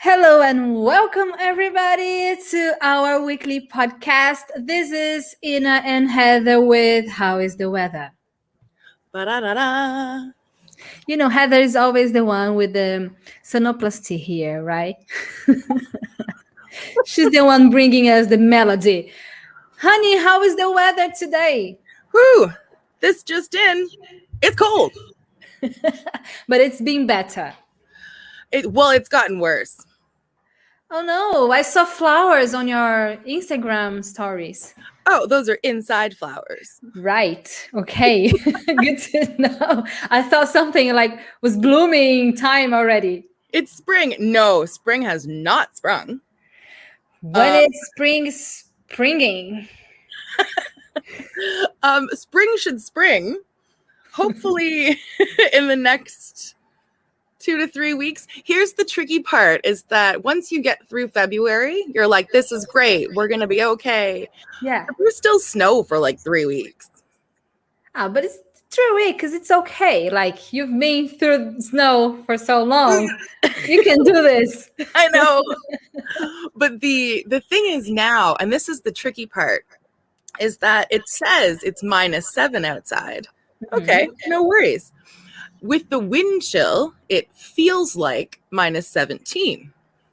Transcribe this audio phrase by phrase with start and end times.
[0.00, 4.44] Hello and welcome everybody to our weekly podcast.
[4.56, 8.12] This is Ina and Heather with How is the Weather?
[9.10, 10.30] Ba-da-da-da.
[11.08, 13.10] You know, Heather is always the one with the
[13.42, 14.94] sonoplasty here, right?
[17.04, 19.10] She's the one bringing us the melody.
[19.80, 21.76] Honey, how is the weather today?
[22.14, 22.52] Whoo,
[23.00, 23.88] this just in.
[24.42, 24.92] It's cold.
[25.60, 27.52] but it's been better.
[28.52, 29.84] It, well, it's gotten worse.
[30.90, 34.74] Oh no, I saw flowers on your Instagram stories.
[35.06, 36.80] Oh, those are inside flowers.
[36.96, 37.68] Right.
[37.74, 38.28] Okay.
[38.66, 39.84] Good to know.
[40.10, 43.26] I thought something like was blooming time already.
[43.52, 44.14] It's spring.
[44.18, 46.20] No, spring has not sprung.
[47.20, 49.68] When Um, is spring springing?
[51.82, 53.40] Um, spring should spring.
[54.12, 54.88] Hopefully,
[55.52, 56.56] in the next
[57.38, 58.26] two to three weeks.
[58.44, 62.66] Here's the tricky part: is that once you get through February, you're like, "This is
[62.66, 63.12] great.
[63.14, 64.28] We're gonna be okay."
[64.62, 64.84] Yeah.
[64.86, 66.90] But There's still snow for like three weeks.
[67.94, 68.38] Ah, but it's
[68.70, 70.10] true because it's okay.
[70.10, 73.10] Like you've been through snow for so long.
[73.66, 74.70] you can do this.
[74.94, 75.42] I know.
[76.54, 79.64] but the the thing is now, and this is the tricky part,
[80.40, 83.26] is that it says it's minus seven outside.
[83.72, 84.92] Okay, no worries.
[85.62, 89.72] With the wind chill, it feels like minus 17.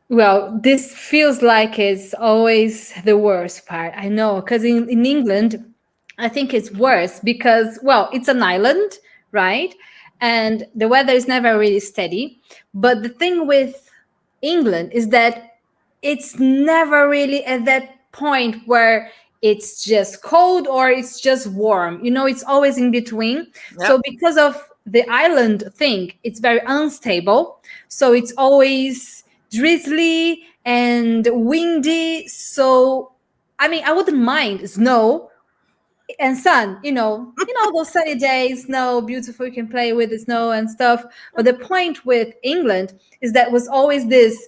[0.09, 3.93] Well, this feels like it's always the worst part.
[3.95, 5.73] I know, because in, in England,
[6.17, 8.99] I think it's worse because, well, it's an island,
[9.31, 9.73] right?
[10.21, 12.39] And the weather is never really steady.
[12.73, 13.89] But the thing with
[14.41, 15.57] England is that
[16.01, 19.09] it's never really at that point where
[19.41, 22.03] it's just cold or it's just warm.
[22.03, 23.47] You know, it's always in between.
[23.79, 27.61] So, because of the island thing, it's very unstable.
[27.87, 32.27] So, it's always drizzly and windy.
[32.27, 33.13] So,
[33.59, 35.29] I mean, I wouldn't mind snow
[36.19, 40.11] and sun, you know, you know, those sunny days, snow, beautiful, you can play with
[40.11, 41.03] the snow and stuff.
[41.35, 44.47] But the point with England is that was always this,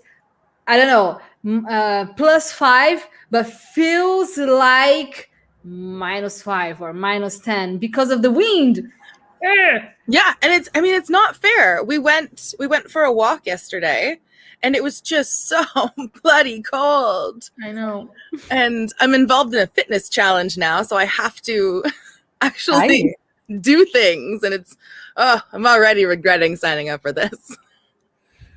[0.67, 5.29] I don't know, uh, plus five, but feels like
[5.63, 8.91] minus five or minus 10 because of the wind.
[10.07, 11.83] Yeah, and it's I mean it's not fair.
[11.83, 14.19] We went we went for a walk yesterday
[14.63, 15.63] and it was just so
[16.21, 17.49] bloody cold.
[17.63, 18.09] I know.
[18.49, 21.83] And I'm involved in a fitness challenge now, so I have to
[22.41, 23.15] actually
[23.61, 24.77] do things and it's
[25.15, 27.57] oh, I'm already regretting signing up for this.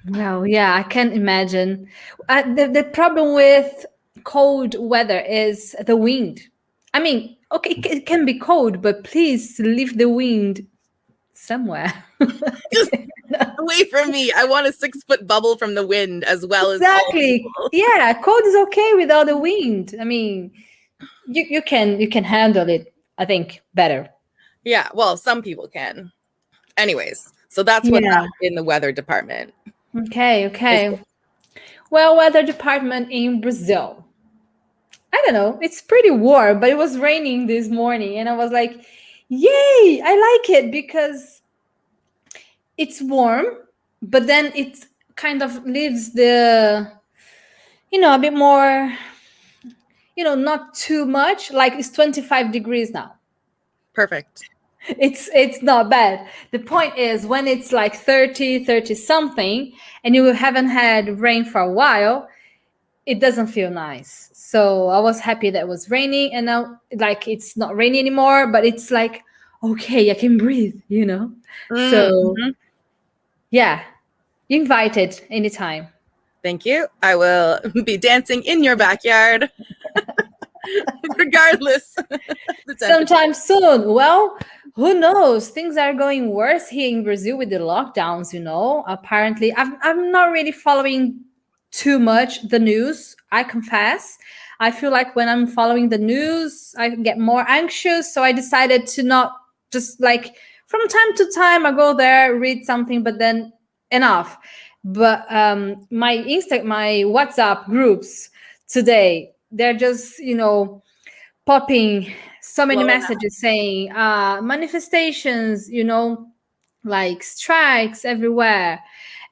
[0.08, 1.86] Well, yeah, I can't imagine.
[2.26, 3.84] Uh, the, the problem with
[4.24, 6.40] cold weather is the wind.
[6.92, 10.66] I mean, okay, it can be cold, but please leave the wind
[11.34, 11.92] somewhere.
[12.72, 12.90] Just
[13.58, 14.32] Away from me.
[14.36, 17.46] I want a six foot bubble from the wind as well as exactly.
[17.72, 19.94] Yeah, cold is okay without the wind.
[20.00, 20.50] I mean,
[21.28, 22.92] you, you can you can handle it.
[23.18, 24.08] I think better.
[24.64, 26.10] Yeah, well, some people can.
[26.76, 28.26] Anyways, so that's what Yeah.
[28.42, 29.54] in the weather department.
[29.96, 31.00] Okay, okay.
[31.90, 34.04] Well, weather department in Brazil.
[35.12, 35.59] I don't know.
[35.62, 38.72] It's pretty warm, but it was raining this morning, and I was like,
[39.28, 40.03] "Yay!
[40.04, 41.43] I like it because
[42.76, 43.47] it's warm,
[44.03, 46.91] but then it kind of leaves the,
[47.91, 48.93] you know, a bit more,
[50.16, 51.50] you know, not too much.
[51.53, 53.15] Like it's 25 degrees now
[53.93, 54.44] Perfect.
[54.88, 59.72] it's it's not bad the point is when it's like 30 30 something
[60.04, 62.28] and you haven't had rain for a while
[63.06, 67.27] it doesn't feel nice so i was happy that it was raining and now like
[67.27, 69.22] it's not raining anymore but it's like
[69.62, 71.33] okay i can breathe you know
[71.69, 72.55] so Mhm.
[73.50, 73.83] yeah
[74.49, 75.88] invited anytime
[76.43, 76.88] Thank you.
[77.03, 79.50] I will be dancing in your backyard.
[81.19, 81.97] Regardless.
[82.78, 83.93] sometime soon.
[83.93, 84.38] Well,
[84.75, 85.49] who knows?
[85.50, 88.84] Things are going worse here in Brazil with the lockdowns, you know.
[88.87, 91.20] Apparently, I'm, I'm not really following
[91.70, 94.19] too much the news, I confess.
[94.61, 98.12] I feel like when I'm following the news, I get more anxious.
[98.12, 99.37] So I decided to not
[99.72, 100.37] just like
[100.67, 103.52] from time to time, I go there, read something, but then
[103.90, 104.38] enough.
[104.84, 108.31] But um, my Insta, my WhatsApp groups
[108.69, 110.82] today, they're just, you know,
[111.44, 112.12] popping
[112.43, 112.87] so many up.
[112.87, 116.28] messages saying uh, manifestations, you know,
[116.84, 118.81] like strikes everywhere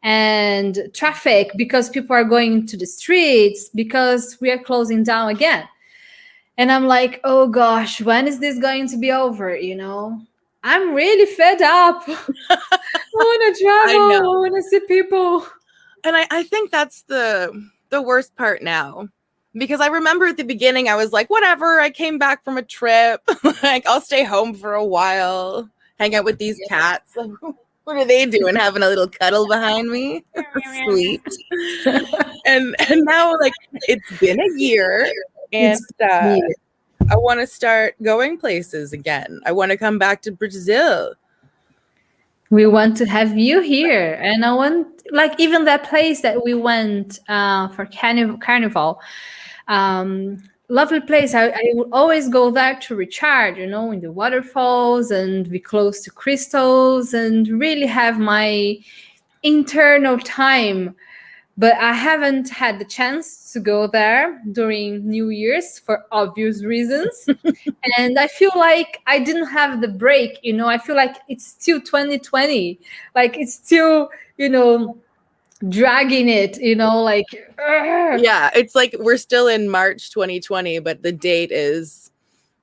[0.03, 5.69] and traffic because people are going to the streets because we are closing down again.
[6.57, 9.57] And I'm like, oh gosh, when is this going to be over?
[9.57, 10.21] You know,
[10.65, 12.03] I'm really fed up.
[12.09, 12.59] I
[13.15, 13.91] want to travel.
[13.91, 14.41] I, know.
[14.41, 15.47] want to see people.
[16.05, 19.09] and I, I think that's the the worst part now
[19.55, 22.63] because I remember at the beginning I was like, whatever, I came back from a
[22.63, 23.23] trip.
[23.63, 25.69] like I'll stay home for a while,
[25.99, 27.17] hang out with these cats.
[27.89, 28.55] what are they doing?
[28.55, 30.23] Having a little cuddle behind me.
[30.85, 31.23] Sweet.
[32.45, 33.55] and and now like
[33.89, 35.11] it's been a year
[35.55, 36.37] and uh,
[37.11, 39.41] I want to start going places again.
[39.47, 41.15] I want to come back to Brazil.
[42.51, 46.53] We want to have you here, and I want like even that place that we
[46.53, 48.37] went uh, for carnival.
[48.37, 49.01] carnival
[49.69, 51.35] um, lovely place.
[51.35, 55.59] I, I would always go there to recharge, you know, in the waterfalls and be
[55.59, 58.79] close to crystals and really have my
[59.43, 60.95] internal time.
[61.57, 67.29] But I haven't had the chance to go there during New Year's for obvious reasons.
[67.99, 71.45] and I feel like I didn't have the break, you know, I feel like it's
[71.47, 72.79] still 2020.
[73.17, 74.99] Like it's still, you know,
[75.69, 77.27] dragging it you know like
[77.59, 78.21] ugh.
[78.21, 82.13] yeah it's like we're still in march 2020 but the date is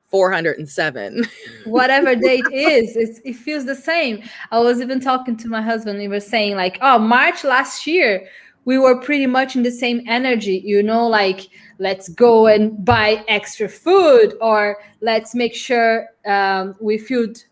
[0.10, 1.26] 407
[1.66, 6.08] whatever date is it feels the same i was even talking to my husband he
[6.08, 8.28] was saying like oh march last year
[8.64, 11.50] we were pretty much in the same energy you know like
[11.80, 17.44] let's go and buy extra food or let's make sure um, we filled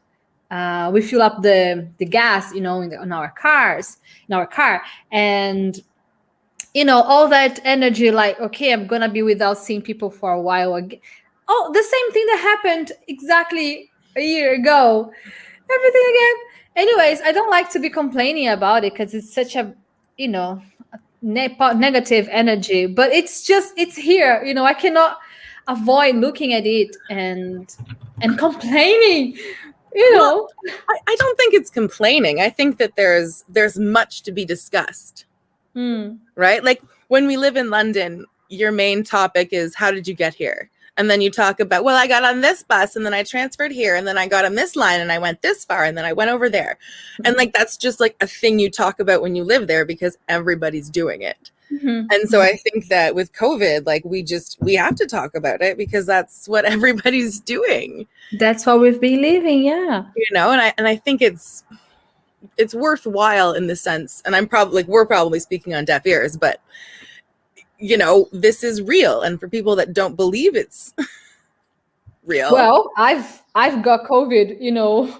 [0.53, 3.97] uh, we fill up the the gas you know in, the, in our cars
[4.27, 4.81] in our car.
[5.11, 5.81] And
[6.73, 10.41] you know all that energy like okay i'm gonna be without seeing people for a
[10.41, 10.99] while again
[11.47, 15.11] oh the same thing that happened exactly a year ago.
[15.75, 16.35] Everything again.
[16.75, 19.73] Anyways i don't like to be complaining about it because it's such a
[20.17, 20.61] you know
[21.21, 22.85] ne- negative energy.
[22.85, 25.17] But it's just it's here you know i cannot
[25.67, 27.75] avoid looking at it and
[28.21, 29.37] and complaining
[29.95, 32.41] you know well, I, I, don't think it's complaining.
[32.41, 35.25] I think that there's there's much to be discussed.
[35.75, 36.19] Mm.
[36.35, 36.63] right?
[36.63, 40.69] Like when we live in london your main topic is how did you get here?
[40.95, 43.71] And then you talk about well i got on this bus and then i transferred
[43.71, 46.05] here and then i got on this line and i went this far and then
[46.05, 46.77] i went over there.
[47.13, 47.25] Mm-hmm.
[47.25, 50.19] and like that's just like a thing you talk about when you live there because
[50.29, 52.05] everybody's doing it mm-hmm.
[52.11, 55.61] and so i think that with covid like we just we have to talk about
[55.61, 58.07] it because that's what everybody's doing
[58.39, 61.63] that's what we've been living yeah you know and i and i think it's
[62.57, 66.37] it's worthwhile in the sense and i'm probably like we're probably speaking on deaf ears
[66.37, 66.61] but
[67.83, 69.21] you know, this is real.
[69.21, 70.93] And for people that don't believe it's
[72.25, 72.53] real.
[72.53, 75.19] Well, I've I've got COVID, you know,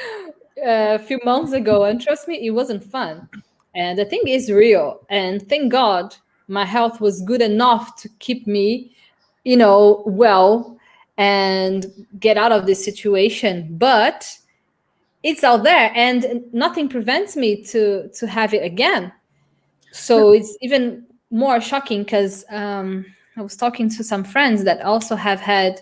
[0.64, 3.28] a few months ago, and trust me, it wasn't fun.
[3.74, 5.04] And the thing is real.
[5.08, 6.14] And thank God
[6.48, 8.94] my health was good enough to keep me,
[9.44, 10.78] you know, well
[11.16, 13.76] and get out of this situation.
[13.78, 14.26] But
[15.22, 19.12] it's out there and nothing prevents me to to have it again.
[19.92, 23.06] So it's even more shocking because um,
[23.36, 25.80] I was talking to some friends that also have had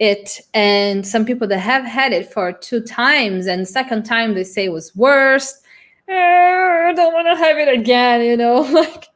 [0.00, 4.44] it, and some people that have had it for two times, and second time they
[4.44, 5.60] say it was worse.
[6.08, 8.60] I don't want to have it again, you know.
[8.72, 9.08] like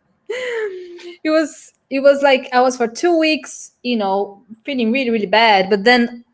[1.24, 5.26] it was, it was like I was for two weeks, you know, feeling really, really
[5.26, 5.70] bad.
[5.70, 6.24] But then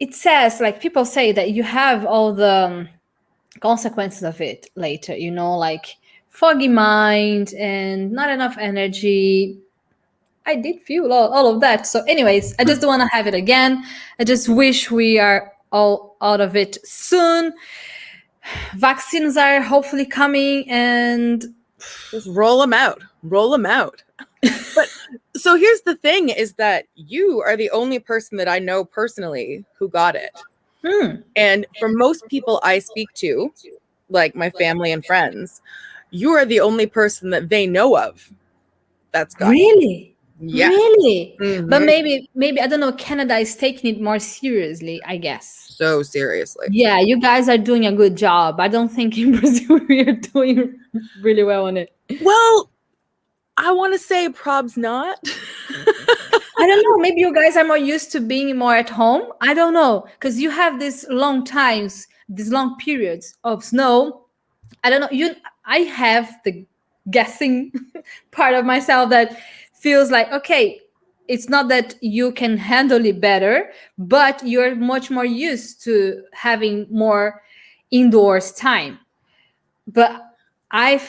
[0.00, 2.88] it says, like people say that you have all the um,
[3.60, 5.96] consequences of it later, you know, like
[6.30, 9.58] foggy mind and not enough energy.
[10.46, 11.86] I did feel all, all of that.
[11.86, 13.84] So, anyways, I just don't want to have it again.
[14.18, 17.52] I just wish we are all out of it soon.
[18.76, 21.54] Vaccines are hopefully coming and
[22.10, 23.02] just roll them out.
[23.22, 24.02] Roll them out.
[24.42, 24.88] but
[25.34, 29.64] so here's the thing is that you are the only person that I know personally
[29.76, 30.30] who got it.
[30.84, 31.16] Hmm.
[31.36, 33.52] And for most people I speak to,
[34.10, 35.60] like my family and friends,
[36.10, 38.32] you are the only person that they know of
[39.12, 41.68] that's got really yeah really mm-hmm.
[41.68, 46.02] but maybe maybe i don't know canada is taking it more seriously i guess so
[46.02, 50.00] seriously yeah you guys are doing a good job i don't think in brazil we
[50.00, 50.78] are doing
[51.22, 52.70] really well on it well
[53.56, 55.18] i want to say probs not
[56.58, 56.96] I don't know.
[57.02, 59.32] Maybe you guys are more used to being more at home.
[59.40, 64.26] I don't know because you have these long times, these long periods of snow.
[64.84, 65.08] I don't know.
[65.10, 66.66] You I have the
[67.10, 67.72] guessing
[68.32, 69.38] part of myself that
[69.78, 70.80] feels like, okay,
[71.28, 76.86] it's not that you can handle it better, but you're much more used to having
[76.90, 77.42] more
[77.90, 78.98] indoors time.
[79.86, 80.22] But
[80.70, 81.00] I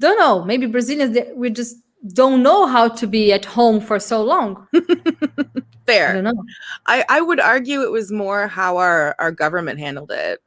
[0.00, 1.76] don't know, maybe Brazilians, we just
[2.08, 4.66] don't know how to be at home for so long.
[5.86, 6.10] Fair.
[6.10, 6.44] I don't know.
[6.86, 10.42] I, I would argue it was more how our, our government handled it.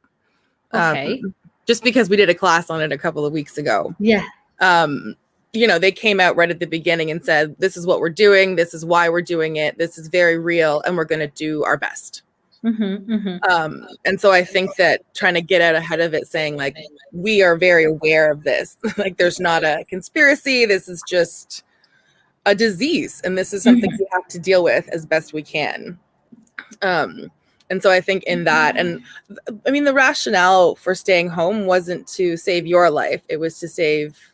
[0.74, 1.20] Okay.
[1.24, 1.34] Um,
[1.66, 3.94] just because we did a class on it a couple of weeks ago.
[3.98, 4.24] Yeah.
[4.60, 5.14] um,
[5.52, 8.08] you know, they came out right at the beginning and said, "This is what we're
[8.08, 8.56] doing.
[8.56, 9.78] This is why we're doing it.
[9.78, 12.22] This is very real, and we're going to do our best."
[12.64, 13.50] Mm-hmm, mm-hmm.
[13.50, 16.76] Um, and so I think that trying to get out ahead of it, saying like,
[17.12, 18.76] "We are very aware of this.
[18.98, 20.66] like, there's not a conspiracy.
[20.66, 21.64] This is just
[22.46, 25.98] a disease, and this is something we have to deal with as best we can."
[26.82, 27.30] Um,
[27.70, 29.02] and so I think in that, and
[29.66, 33.68] I mean, the rationale for staying home wasn't to save your life; it was to
[33.68, 34.29] save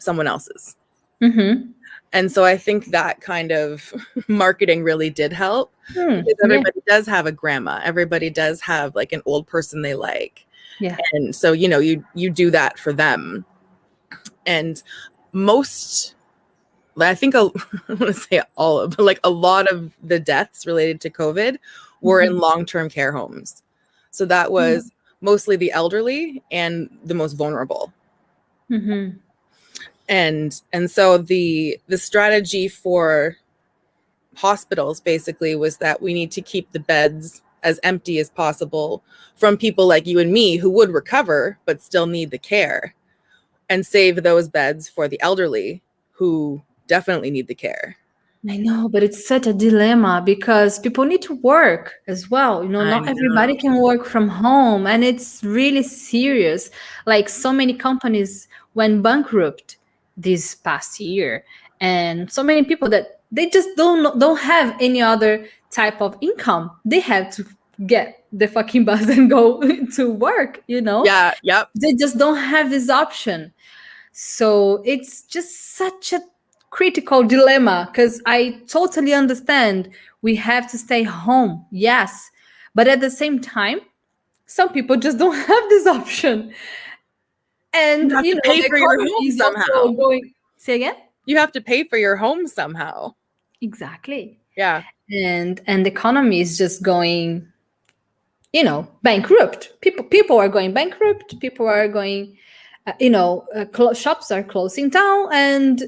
[0.00, 0.76] someone else's.
[1.22, 1.70] Mm-hmm.
[2.12, 3.94] And so I think that kind of
[4.28, 7.80] marketing really did help Hmm, because everybody does have a grandma.
[7.84, 10.46] Everybody does have like an old person they like.
[10.80, 10.96] Yeah.
[11.12, 13.44] And so, you know, you you do that for them.
[14.46, 14.82] And
[15.32, 16.14] most
[17.00, 17.38] I think a,
[17.88, 21.10] I want to say all of, but like a lot of the deaths related to
[21.10, 21.58] COVID
[22.02, 22.40] were in Mhm.
[22.40, 23.62] long-term care homes.
[24.10, 24.90] So that was
[25.20, 27.92] mostly the elderly and the most vulnerable
[28.70, 29.16] Mm-hmm.
[30.10, 33.36] And and so the the strategy for
[34.34, 39.02] hospitals basically was that we need to keep the beds as empty as possible
[39.36, 42.94] from people like you and me who would recover but still need the care
[43.68, 45.80] and save those beds for the elderly
[46.12, 47.96] who definitely need the care
[48.48, 52.62] I know, but it's such a dilemma because people need to work as well.
[52.62, 56.70] You know, I not everybody can work from home, and it's really serious.
[57.04, 59.76] Like so many companies went bankrupt
[60.22, 61.44] this past year,
[61.80, 66.70] and so many people that they just don't don't have any other type of income.
[66.84, 67.46] They have to
[67.86, 69.60] get the fucking bus and go
[69.96, 70.62] to work.
[70.66, 73.52] You know, yeah yep they just don't have this option
[74.12, 76.20] so it's just such a
[76.70, 79.90] critical dilemma because i totally understand
[80.22, 82.30] we have to stay home yes
[82.74, 83.80] but at the same time
[84.46, 86.52] some people just don't have this option
[87.74, 89.86] and You have you to know pay for your home somehow.
[89.92, 90.96] going say again?
[91.26, 93.14] You have to pay for your home somehow.
[93.60, 94.38] Exactly.
[94.56, 94.82] Yeah.
[95.12, 97.46] And and the economy is just going
[98.52, 99.72] you know bankrupt.
[99.80, 101.38] People people are going bankrupt.
[101.40, 102.36] People are going
[102.86, 105.82] uh, you know uh, clo- shops are closing down and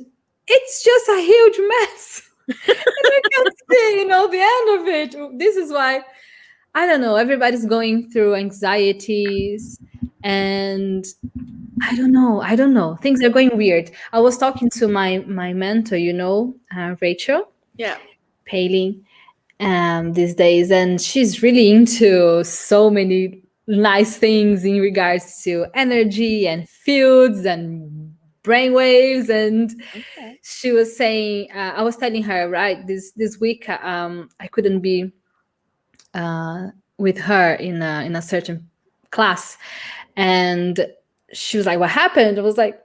[0.46, 2.22] it's just a huge mess.
[2.48, 5.38] And i can't see you know the end of it.
[5.38, 6.02] This is why
[6.74, 9.78] i don't know everybody's going through anxieties.
[10.24, 11.04] And
[11.82, 12.96] i don't know i don't know.
[12.96, 13.90] Things are going weird.
[14.12, 17.48] I was talking to my my mentor you know uh, rachel.
[17.76, 17.96] Yeah.
[18.44, 19.02] Paley
[19.60, 26.48] um, these days, and she's really into so many nice things in regards to energy
[26.48, 29.28] and fields and brainwaves.
[29.28, 30.38] And okay.
[30.42, 34.80] she was saying, uh, I was telling her, right, this this week, um, I couldn't
[34.80, 35.12] be
[36.14, 38.68] uh, with her in a in a certain
[39.10, 39.56] class,
[40.16, 40.86] and
[41.32, 42.80] she was like, "What happened?" I was like,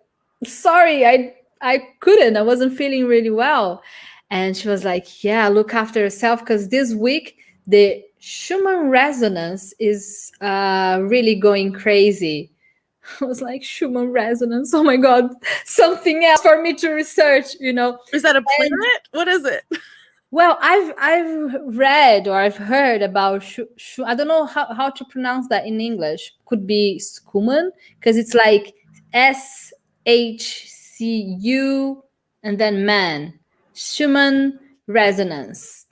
[0.46, 2.38] "Sorry, I I couldn't.
[2.38, 3.82] I wasn't feeling really well."
[4.30, 7.38] And she was like, "Yeah, look after yourself because this week
[7.68, 12.52] the Schumann resonance is uh, really going crazy."
[13.22, 14.74] I was like, "Schumann resonance?
[14.74, 15.32] Oh my god,
[15.66, 19.64] something else for me to research." You know, is that a planet what is it
[20.32, 24.90] well, I've I've read or I've heard about Schu- Schu- I don't know how, how
[24.90, 26.34] to pronounce that in English.
[26.46, 28.74] Could be Schumann because it's like
[29.14, 29.72] S
[30.06, 32.04] H C U
[32.44, 33.40] and then man.
[33.74, 35.86] Schumann resonance.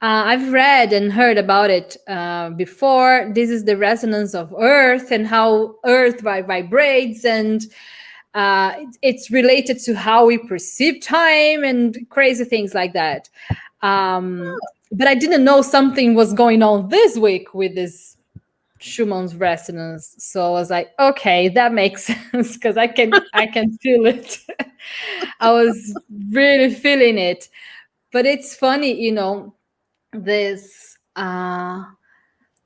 [0.00, 3.32] Uh, I've read and heard about it uh, before.
[3.34, 7.66] This is the resonance of Earth and how Earth vi- vibrates, and
[8.34, 13.28] uh, it's related to how we perceive time and crazy things like that.
[13.82, 14.58] Um,
[14.92, 18.16] but I didn't know something was going on this week with this
[18.80, 20.14] Schumann's resonance.
[20.18, 24.38] So I was like, okay, that makes sense because I can I can feel it.
[25.40, 25.94] I was
[26.30, 27.48] really feeling it.
[28.12, 29.54] But it's funny, you know,
[30.12, 31.84] this uh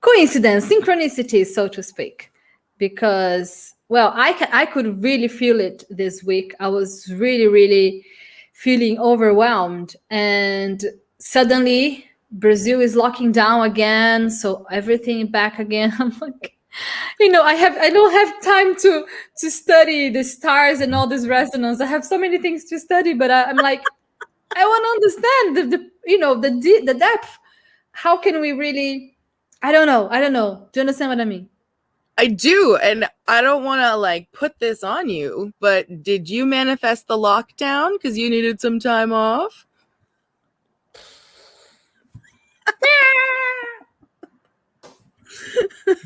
[0.00, 2.32] coincidence, synchronicity, so to speak,
[2.78, 6.54] because well, I ca- I could really feel it this week.
[6.60, 8.04] I was really, really
[8.54, 10.82] feeling overwhelmed, and
[11.22, 15.92] suddenly Brazil is locking down again, so everything back again.
[15.98, 16.56] I'm like,
[17.20, 19.06] you know, I have I don't have time to
[19.38, 21.80] to study the stars and all this resonance.
[21.80, 23.82] I have so many things to study, but I, I'm like,
[24.56, 27.38] I want to understand the, the you know the de- the depth.
[27.92, 29.16] How can we really?
[29.62, 30.08] I don't know.
[30.10, 30.68] I don't know.
[30.72, 31.48] Do you understand what I mean?
[32.18, 36.46] I do, and I don't want to like put this on you, but did you
[36.46, 39.66] manifest the lockdown because you needed some time off?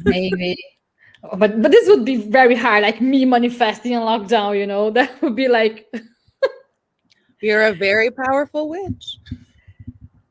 [0.04, 0.56] Maybe.
[1.38, 4.90] but but this would be very hard like me manifesting a lockdown you know?
[4.96, 5.86] That would be like
[7.40, 9.18] you're a very powerful witch.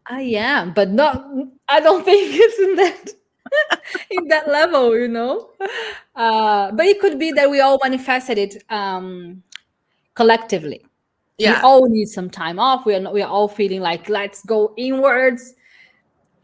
[0.07, 1.25] I am but not
[1.67, 3.13] i don't think it's in that
[4.12, 5.50] in that level you know?
[6.15, 9.41] Uh but it could be that we all manifested it um
[10.13, 10.85] collectively.
[11.38, 11.59] Yeah.
[11.59, 12.85] we all need some time off.
[12.85, 15.53] We are we are all feeling like let's go inwards.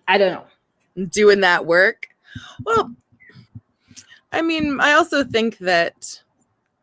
[0.07, 1.05] I don't know.
[1.07, 2.07] Doing that work.
[2.65, 2.91] Well
[4.31, 6.21] I mean, I also think that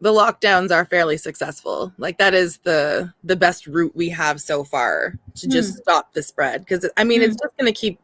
[0.00, 1.93] the lockdowns are fairly successful.
[1.99, 5.83] Like that is the the best route we have so far to just mm.
[5.83, 7.25] stop the spread because I mean, mm.
[7.25, 7.99] it's just going to keep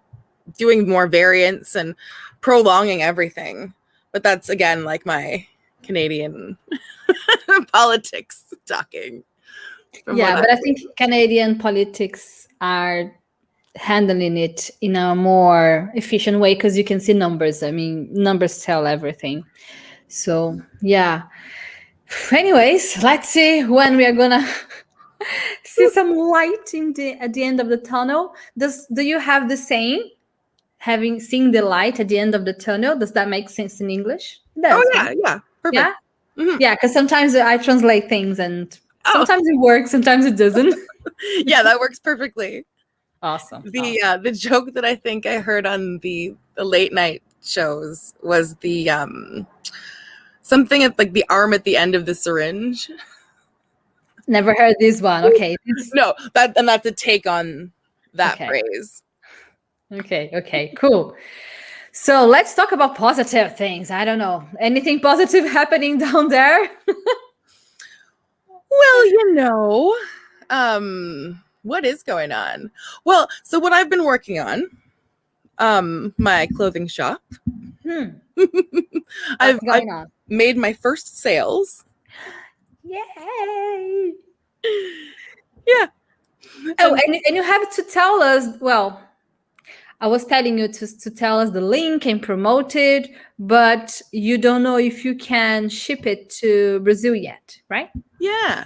[0.58, 1.94] doing more variants and
[2.40, 3.74] prolonging everything.
[4.12, 5.46] But that's again like my
[5.82, 6.56] Canadian
[7.72, 9.22] politics talking.
[10.12, 13.14] Yeah, but I think Canadian politics are
[13.76, 17.62] handling it in a more efficient way because you can see numbers.
[17.62, 19.44] I mean, numbers tell everything.
[20.08, 21.22] So, yeah.
[22.30, 24.46] Anyways, let's see when we are gonna
[25.64, 28.34] see some light in the at the end of the tunnel.
[28.56, 30.02] Does do you have the same?
[30.78, 33.88] Having seen the light at the end of the tunnel, does that make sense in
[33.88, 34.40] English?
[34.62, 35.74] oh yeah, yeah, perfect.
[35.74, 35.92] Yeah,
[36.36, 36.56] mm-hmm.
[36.60, 36.74] yeah.
[36.74, 39.12] Because sometimes I translate things and oh.
[39.12, 40.74] sometimes it works, sometimes it doesn't.
[41.38, 42.66] yeah, that works perfectly.
[43.24, 43.62] Awesome.
[43.64, 44.04] The awesome.
[44.04, 48.54] Uh, the joke that I think I heard on the the late night shows was
[48.56, 49.46] the um
[50.42, 52.90] something at like the arm at the end of the syringe.
[54.26, 55.24] Never heard this one.
[55.24, 55.56] Okay.
[55.94, 57.72] no, that and that's a take on
[58.12, 58.46] that okay.
[58.46, 59.02] phrase.
[59.90, 61.16] Okay, okay, cool.
[61.92, 63.90] So let's talk about positive things.
[63.90, 64.46] I don't know.
[64.60, 66.70] Anything positive happening down there?
[68.46, 69.96] well, you know,
[70.50, 72.70] um what is going on?
[73.04, 74.70] Well, so what I've been working on,
[75.58, 77.22] um, my clothing shop.
[77.82, 78.10] Hmm.
[79.40, 81.84] I've, I've made my first sales.
[82.84, 84.12] Yay!
[85.66, 85.86] Yeah.
[86.78, 88.58] Oh, and, and you have to tell us.
[88.60, 89.02] Well,
[90.00, 94.36] I was telling you to, to tell us the link and promote it, but you
[94.36, 97.88] don't know if you can ship it to Brazil yet, right?
[98.20, 98.64] Yeah.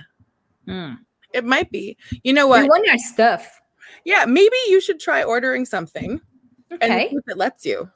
[0.67, 0.95] Hmm.
[1.39, 1.97] It might be.
[2.23, 2.63] You know what?
[2.63, 3.61] We want our stuff.
[4.05, 6.21] Yeah, maybe you should try ordering something.
[6.73, 7.09] Okay.
[7.09, 7.91] And if it lets you.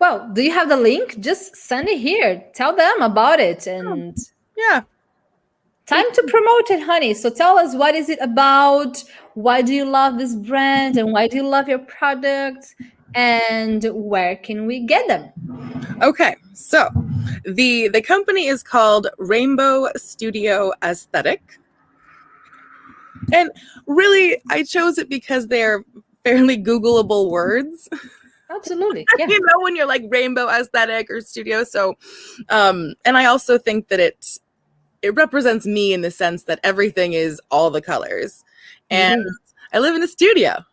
[0.00, 1.18] Well, do you have the link?
[1.20, 2.44] Just send it here.
[2.54, 4.16] Tell them about it and
[4.56, 4.82] yeah.
[5.86, 7.14] Time to promote it, honey.
[7.14, 9.02] So tell us what is it about?
[9.34, 12.74] Why do you love this brand and why do you love your products?
[13.14, 15.32] And where can we get them?
[16.02, 16.36] Okay.
[16.52, 16.90] So
[17.44, 21.58] the the company is called Rainbow Studio Aesthetic.
[23.32, 23.50] And
[23.86, 25.84] really, I chose it because they're
[26.24, 27.88] fairly Googleable words.
[28.50, 29.06] Absolutely.
[29.18, 29.26] Yeah.
[29.26, 31.64] you know, when you're like rainbow aesthetic or studio.
[31.64, 31.96] So,
[32.48, 34.38] um, and I also think that it
[35.02, 38.44] it represents me in the sense that everything is all the colors.
[38.90, 39.76] And mm-hmm.
[39.76, 40.64] I live in a studio.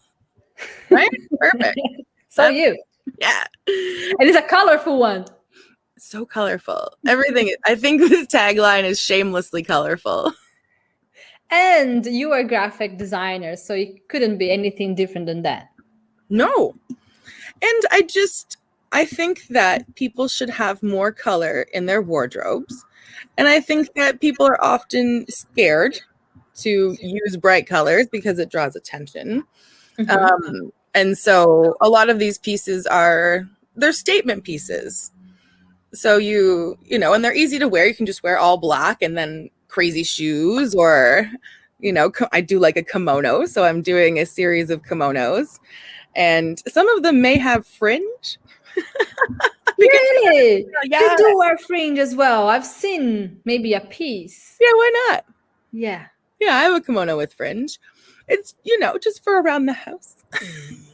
[0.90, 1.08] right?
[1.40, 1.80] Perfect.
[2.28, 2.76] so you.
[3.18, 3.44] Yeah.
[3.66, 5.24] And it's a colorful one.
[5.96, 6.92] So colorful.
[7.06, 10.34] Everything I think the tagline is shamelessly colorful
[11.50, 15.70] and you are a graphic designer so it couldn't be anything different than that.
[16.28, 16.74] No.
[16.88, 18.58] And i just
[18.92, 22.84] i think that people should have more color in their wardrobes.
[23.38, 25.98] And i think that people are often scared
[26.56, 29.44] to use bright colors because it draws attention.
[29.98, 30.10] Mm-hmm.
[30.10, 35.12] um, and so a lot of these pieces are they're statement pieces.
[35.92, 37.86] So you you know and they're easy to wear.
[37.86, 41.30] You can just wear all black and then crazy shoes or
[41.80, 45.58] you know i do like a kimono so i'm doing a series of kimonos.
[46.16, 48.38] And some of them may have fringe.
[49.78, 50.64] Really?
[50.84, 51.00] Yeah.
[51.00, 52.48] they do wear fringe as well.
[52.48, 54.56] I've seen maybe a piece.
[54.58, 55.26] Yeah why not?
[55.70, 56.06] Yeah.
[56.40, 57.78] Yeah i have a kimono with fringe.
[58.26, 60.16] It's you know just for around the house.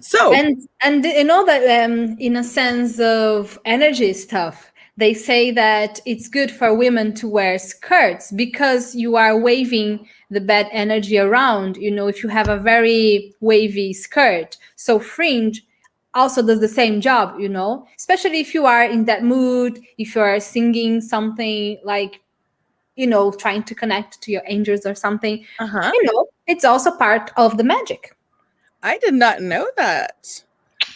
[0.00, 5.50] So and and you know that um in a sense of energy stuff they say
[5.50, 11.18] that it's good for women to wear skirts because you are waving the bad energy
[11.18, 14.56] around you know if you have a very wavy skirt.
[14.76, 15.64] So fringe
[16.14, 20.14] also does the same job you know especially if you are in that mood if
[20.14, 22.20] you are singing something like
[22.94, 25.90] you know trying to connect to your angels or something uh-huh.
[25.92, 28.16] you know it's also part of the magic.
[28.82, 30.44] I did not know that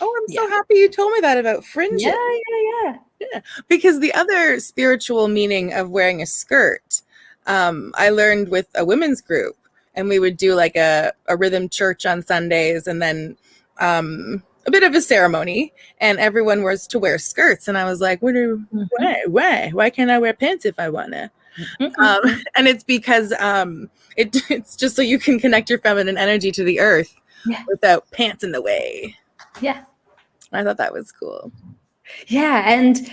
[0.01, 0.41] oh i'm yeah.
[0.41, 2.03] so happy you told me that about fringes.
[2.03, 2.99] yeah yeah yeah
[3.33, 7.03] yeah, because the other spiritual meaning of wearing a skirt,
[7.49, 9.57] um, I learned with a women's group,
[9.97, 13.37] and we would do like a, a rhythm church on Sundays, and then
[13.81, 18.01] um, a bit of a ceremony, and everyone was to wear skirts, and I was
[18.01, 18.35] like, "What?
[18.35, 18.87] Do, Mhm.
[18.99, 19.23] Why?
[19.27, 19.71] Why?
[19.71, 21.33] Why can't I wear pants if I wanna?"
[21.81, 21.99] Mhm.
[21.99, 26.53] Um, and it's because um, it, it's just so you can connect your feminine energy
[26.53, 27.13] to the earth
[27.47, 27.65] Yeah.
[27.67, 29.17] without pants in the way.
[29.61, 29.85] Yeah.
[30.53, 31.53] I thought that was cool.
[32.27, 33.11] Yeah, and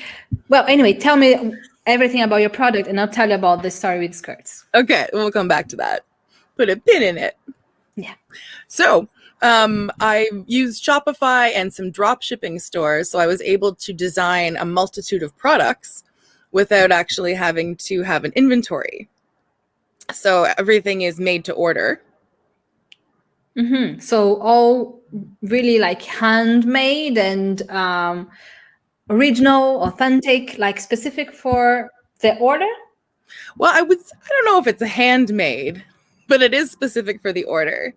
[0.49, 1.53] well, anyway, tell me
[1.85, 4.65] everything about your product, and I'll tell you about the story with skirts.
[4.73, 6.05] Okay, we'll come back to that.
[6.55, 7.37] Put a pin in it.
[7.95, 8.13] Yeah.
[8.67, 9.07] So
[9.41, 14.55] um, I used Shopify and some drop shipping stores, so I was able to design
[14.57, 16.03] a multitude of products
[16.51, 19.09] without actually having to have an inventory.
[20.13, 22.01] So everything is made to order.
[23.57, 25.01] Hmm So all
[25.41, 28.29] really like handmade and um,
[29.09, 31.89] original, authentic, like specific for
[32.21, 32.67] the order.
[33.57, 35.83] Well, I would I don't know if it's handmade,
[36.27, 37.93] but it is specific for the order.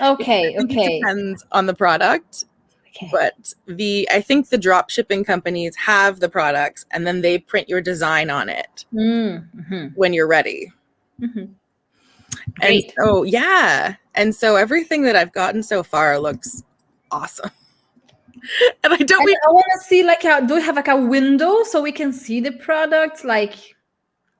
[0.00, 2.44] Okay, okay, depends on the product.
[2.88, 3.08] okay.
[3.12, 7.68] but the i think the drop shipping companies have the products and then they print
[7.68, 9.88] your design on it Mm-hmm.
[9.94, 10.72] when you're ready
[11.20, 11.40] Mm-hmm.
[11.40, 11.54] and
[12.60, 12.92] Great.
[12.98, 16.62] so yeah and so everything that i've gotten so far looks
[17.10, 17.50] awesome
[18.84, 20.96] and i don't And I want to see like a, do we have like a
[20.96, 23.22] window so we can see the products?
[23.24, 23.54] Like,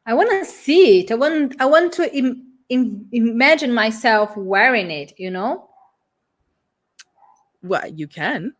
[0.07, 1.13] I want to see it.
[1.13, 5.13] I want I want to Im- im- imagine myself wearing it.
[5.19, 5.69] You know.
[7.63, 8.55] well you can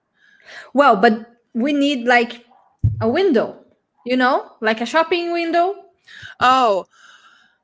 [0.75, 2.45] Well, but we need like
[3.01, 3.59] a window.
[4.07, 5.75] You know, like a shopping window.
[6.41, 6.87] oh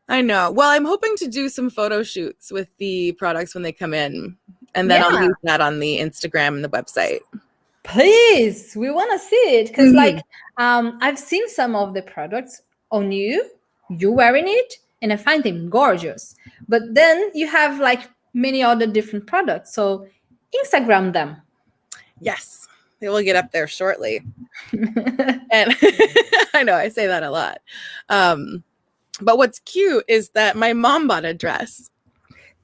[0.08, 3.72] i know well i'm hoping to do some photo shoots with the products when they
[3.72, 4.36] come in
[4.74, 5.24] and then i'll Yeah.
[5.26, 7.20] use that on the instagram and the website
[7.84, 9.96] Please, we want to see it because Mhm.
[9.96, 10.22] like
[10.58, 13.48] um, I've seen some of the products on you,
[13.88, 16.34] you wearing it, and I find them gorgeous.
[16.68, 20.06] But then you have like many other different products, so
[20.62, 21.40] Instagram them.
[22.20, 22.66] yes
[23.00, 24.20] they will get up there shortly
[24.72, 25.68] and
[26.52, 27.58] I know I say that a lot.
[28.10, 28.64] Um,
[29.20, 31.90] but what's cute is that my mom bought a dress.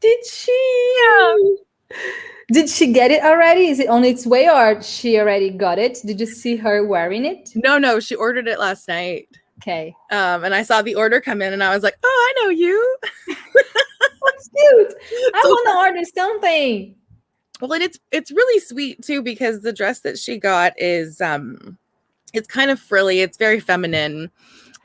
[0.00, 1.56] Did she?
[2.52, 3.68] Did she get it already?
[3.68, 5.98] Is it on its way, or she already got it?
[6.04, 7.50] Did you see her wearing it?
[7.54, 9.28] No, no, she ordered it last night.
[9.62, 12.42] Okay, Um, and I saw the order come in, and I was like, "Oh, I
[12.44, 12.96] know you."
[13.28, 14.94] that's cute.
[15.32, 16.94] I So- want to order something.
[17.60, 21.78] Well, and it's it's really sweet too because the dress that she got is um,
[22.34, 23.20] it's kind of frilly.
[23.20, 24.30] It's very feminine.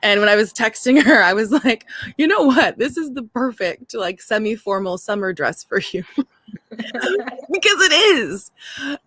[0.01, 1.85] And when I was texting her, I was like,
[2.17, 2.77] "You know what?
[2.77, 6.03] This is the perfect like semi-formal summer dress for you."
[6.69, 8.51] because it is.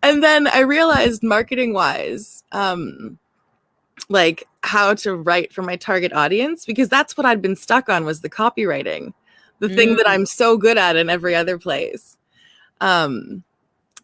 [0.02, 3.18] And then I realized marketing wise, um,
[4.08, 8.04] like how to write for my target audience, because that's what I'd been stuck on
[8.04, 9.12] was the copywriting,
[9.60, 10.10] the thing that Mm.
[10.10, 12.16] I'm so good at in every other place.
[12.80, 13.44] Um,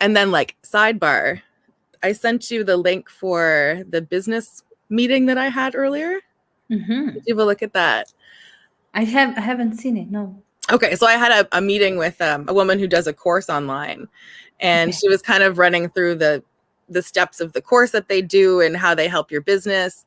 [0.01, 1.42] and then like sidebar,
[2.03, 6.20] I sent you the link for the business meeting that I had earlier.
[6.70, 7.14] Mhm.
[7.14, 8.12] Did you have a look at that?
[8.94, 10.11] I have I haven't seen it.
[10.11, 10.42] No.
[10.70, 13.48] Okay, so I had a, a meeting with um, a woman who does a course
[13.48, 14.07] online,
[14.61, 14.98] and Okay.
[14.98, 16.42] she was kind of running through the
[16.90, 20.04] the steps of the course that they do and how they help your business.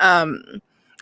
[0.00, 0.42] Um,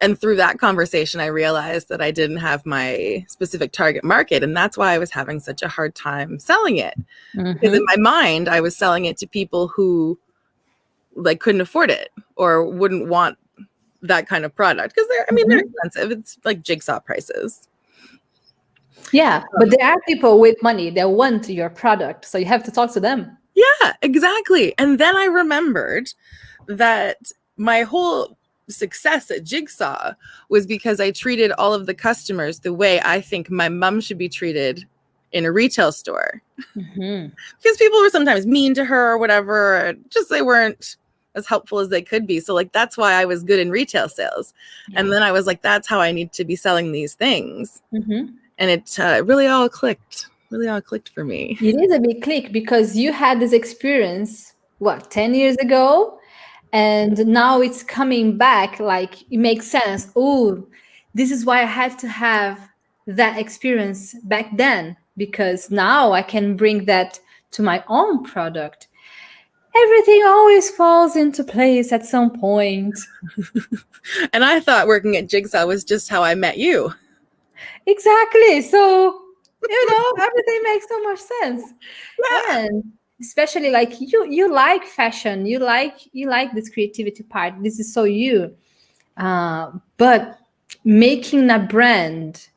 [0.03, 4.57] and through that conversation, I realized that I didn't have my specific target market, and
[4.57, 6.95] that's why I was having such a hard time selling it.
[7.35, 7.77] Because Mhm.
[7.77, 10.19] in my mind, I was selling it to people who
[11.17, 13.39] like couldn't afford it or wouldn't want
[14.05, 16.11] that kind of product because they're I mean they're expensive.
[16.13, 17.69] It's like jigsaw prices.
[19.13, 22.71] Yeah, but there are people with money that want your product, so you have to
[22.71, 23.37] talk to them.
[23.55, 24.75] Yeah, exactly.
[24.79, 26.13] And then I remembered
[26.67, 27.19] that
[27.57, 28.37] my whole
[28.69, 30.15] success at Jigsaw
[30.49, 34.19] was because I treated all of the customers the way I think my mom should
[34.19, 34.85] be treated
[35.33, 36.43] in a retail store.
[36.75, 37.31] Mhm.
[37.63, 40.97] Because people were sometimes mean to her or whatever, just they weren't
[41.35, 42.41] as helpful as they could be.
[42.41, 44.55] So like that's why I was good in retail sales.
[44.95, 47.83] And then I was like that's how I need to be selling these things.
[47.93, 48.35] Mhm.
[48.59, 50.29] And it uh, really all clicked.
[50.51, 51.59] Really all clicked for me.
[51.61, 56.19] It is a big click because you had this experience, what, 10 years ago?
[56.73, 58.79] And now it's coming back.
[58.79, 60.11] Like it makes sense.
[60.15, 60.65] Oh,
[61.15, 62.61] this is why I had to have
[63.07, 67.21] that experience back then because now I can bring that
[67.53, 68.89] to my own product.
[69.77, 72.99] Everything always falls into place at some point.
[74.33, 76.93] And I thought working at Jigsaw was just how I met you.
[77.87, 78.61] Exactly.
[78.63, 78.79] So,
[79.69, 81.73] you know, everything makes so much sense.
[82.51, 87.55] And especially like you you like fashion, you like you like this creativity part.
[87.63, 88.55] This is so you.
[89.17, 90.39] Uh, but
[90.85, 92.49] making a brand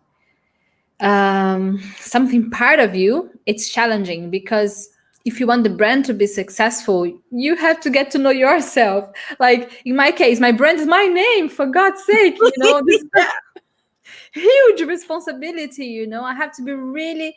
[1.00, 4.90] um something part of you, it's challenging because
[5.28, 9.10] if you want the brand to be successful, you have to get to know yourself.
[9.42, 13.04] Like in my case, my brand is my name, for God's sake, you know, this
[14.32, 16.24] huge responsibility, you know.
[16.24, 17.36] I have to be really,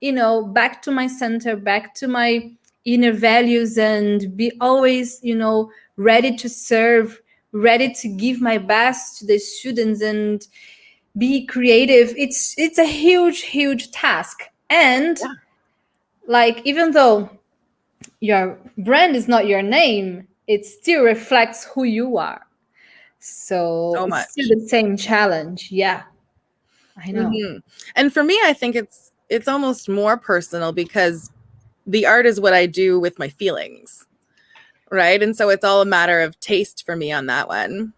[0.00, 2.50] you know, back to my center, back to my
[2.84, 7.20] inner values and be always, you know, ready to serve,
[7.52, 10.44] ready to give my best to the students and
[11.16, 12.12] be creative.
[12.16, 14.42] It's it's a huge, huge task.
[14.70, 15.34] And yeah
[16.28, 17.28] like even though
[18.20, 22.46] your brand is not your name it still reflects who you are.
[23.18, 25.70] So, so it's still the same challenge.
[25.70, 26.04] Yeah.
[26.96, 27.28] I know.
[27.28, 27.58] Mm-hmm.
[27.94, 31.30] and for me i think it's it's almost more personal because
[31.86, 34.08] the art is what i do with my feelings
[34.90, 35.22] right?
[35.22, 37.92] And so it's all a matter of taste for me on that one.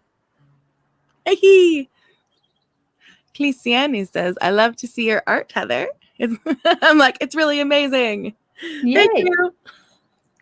[1.25, 1.89] Hey
[3.35, 5.87] Cliciani says, I love to see your art, Heather.
[6.65, 8.35] I'm like, it's really amazing.
[8.83, 8.93] Yay.
[8.93, 9.55] Thank you.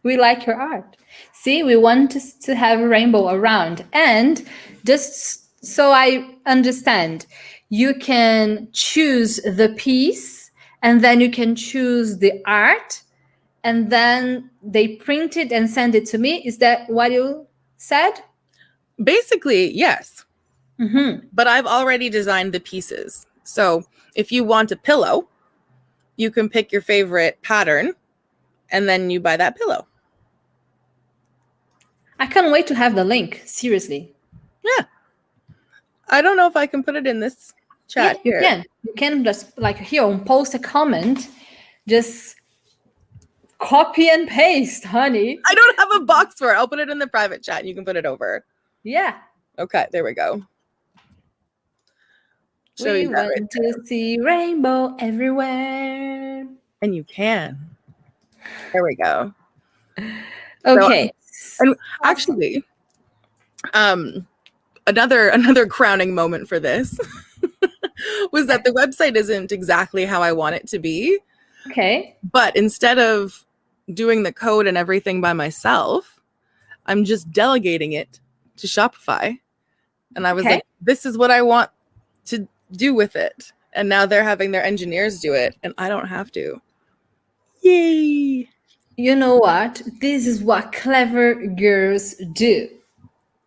[0.04, 0.98] We like your art.
[1.34, 3.86] See, we want to, to have a rainbow around.
[3.94, 4.48] And
[4.86, 7.26] just so I understand,
[7.70, 13.02] you can choose the piece and then you can choose the art
[13.64, 16.42] and then they print it and send it to me.
[16.46, 17.46] Is that what you
[17.78, 18.14] said?
[19.04, 20.26] Basically, yes.
[20.80, 21.28] Mm-hmm.
[21.34, 23.28] But I've already designed the pieces.
[23.44, 23.84] So
[24.16, 25.28] if you want a pillow,
[26.20, 27.94] you can pick your favorite pattern
[28.72, 29.88] and then you buy that pillow.
[32.20, 33.42] I can't wait to have the link.
[33.46, 34.14] Seriously.
[34.64, 34.84] Yeah.
[36.10, 37.54] I don't know if I can put it in this
[37.88, 38.42] chat yeah, here.
[38.42, 38.66] You can.
[38.84, 41.30] You can just like here post a comment.
[41.88, 42.36] Just
[43.60, 45.40] copy and paste, honey.
[45.50, 46.58] I don't have a box for it.
[46.58, 48.46] I'll put it in the private chat and you can put it over.
[48.84, 49.16] Yeah.
[49.58, 50.44] Okay, there we go.
[52.80, 56.48] Show we want right to see rainbow everywhere.
[56.82, 57.76] And you can.
[58.72, 59.34] There we go.
[60.66, 61.12] Okay.
[61.22, 62.64] So, and actually,
[63.74, 64.26] um,
[64.88, 66.98] another another crowning moment for this
[68.32, 71.20] was that the website isn't exactly how I want it to be.
[71.68, 72.16] Okay.
[72.32, 73.46] But instead of
[73.94, 76.22] doing the code and everything by myself,
[76.86, 78.22] I'm just delegating it
[78.58, 79.38] to Shopify.
[80.16, 80.56] And I was okay.
[80.56, 81.70] like, this is what I want
[82.28, 83.52] to do with it.
[83.74, 86.60] And now they're having their engineers do it, and I don't have to.
[87.62, 88.50] Yay!
[88.98, 89.82] You know what?
[90.02, 92.68] This is what clever girls do.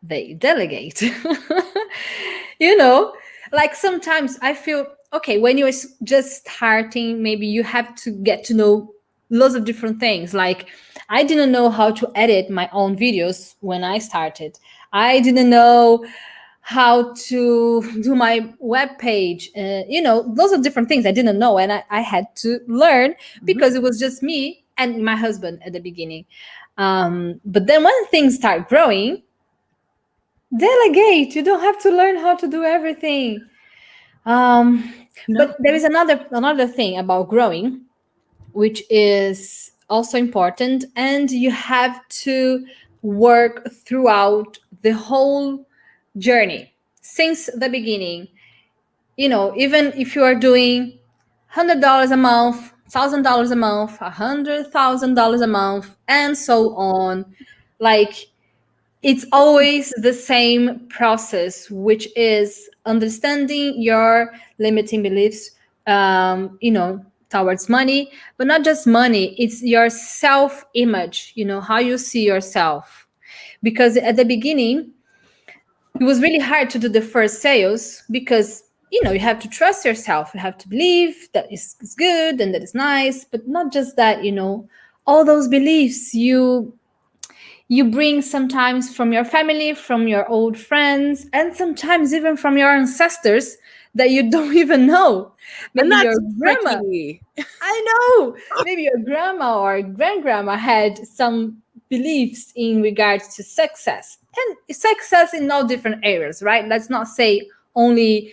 [0.02, 1.02] They delegate.
[2.61, 3.12] you know,
[3.52, 5.70] like sometimes I feel okay when you're
[6.04, 8.94] just starting, maybe you have to get to know
[9.30, 10.32] lots of different things.
[10.32, 10.68] Like,
[11.08, 14.58] I didn't know how to edit my own videos when I started.
[14.92, 16.04] I didn't know
[16.62, 21.38] how to do my web page uh, you know those are different things i didn't
[21.38, 23.44] know and i, I had to learn mm-hmm.
[23.44, 26.25] because it was just me and my husband at the beginning
[26.79, 29.22] um, but then when things start growing
[30.57, 33.44] delegate you don't have to learn how to do everything
[34.25, 34.94] um,
[35.27, 35.46] no.
[35.46, 37.83] but there is another another thing about growing
[38.53, 42.64] which is also important and you have to
[43.03, 45.66] work throughout the whole
[46.18, 48.29] journey since the beginning.
[49.16, 50.98] You know, even if you are doing
[51.48, 56.37] hundred dollars a month, thousand dollars a month, a hundred thousand dollars a month, and
[56.37, 57.25] so on,
[57.79, 58.27] like
[59.03, 65.51] it's always the same process, which is understanding your limiting beliefs.
[65.88, 69.35] Um, you know, towards money, but not just money.
[69.37, 71.33] It's your self image.
[71.35, 73.09] You know how you see yourself,
[73.64, 74.92] because at the beginning
[76.00, 79.48] it was really hard to do the first sales because you know you have to
[79.48, 80.31] trust yourself.
[80.35, 83.96] You have to believe that it's, it's good and that it's nice but not just
[83.96, 84.68] that you know
[85.07, 86.76] all those beliefs you
[87.68, 92.70] you bring sometimes from your family from your old friends and sometimes even from your
[92.70, 93.57] ancestors
[93.94, 95.33] that you don't even know.
[95.74, 96.81] Maybe your grandma
[97.62, 98.37] i know.
[98.64, 105.35] Maybe your grandma or grand grandma had some beliefs in regards to success and success
[105.35, 106.66] in all different areas, right?
[106.66, 108.33] Let's not say only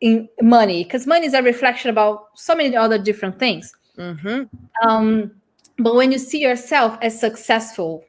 [0.00, 3.74] in money, because money is a reflection about so many other different things.
[3.98, 4.44] Mm-hmm.
[4.88, 5.32] Um,
[5.78, 8.04] but when you see yourself as successful,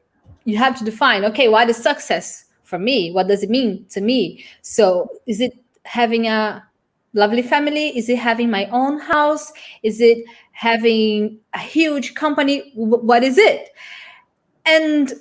[0.46, 3.12] you have to define okay, what is success for me?
[3.12, 4.46] What does it mean to me?
[4.62, 5.54] So, is it
[5.84, 6.64] having a
[7.14, 7.98] lovely family?
[7.98, 9.52] Is it having my own house?
[9.84, 10.20] Is it
[10.52, 12.72] having a huge company?
[12.76, 13.70] What is it?
[14.66, 15.14] And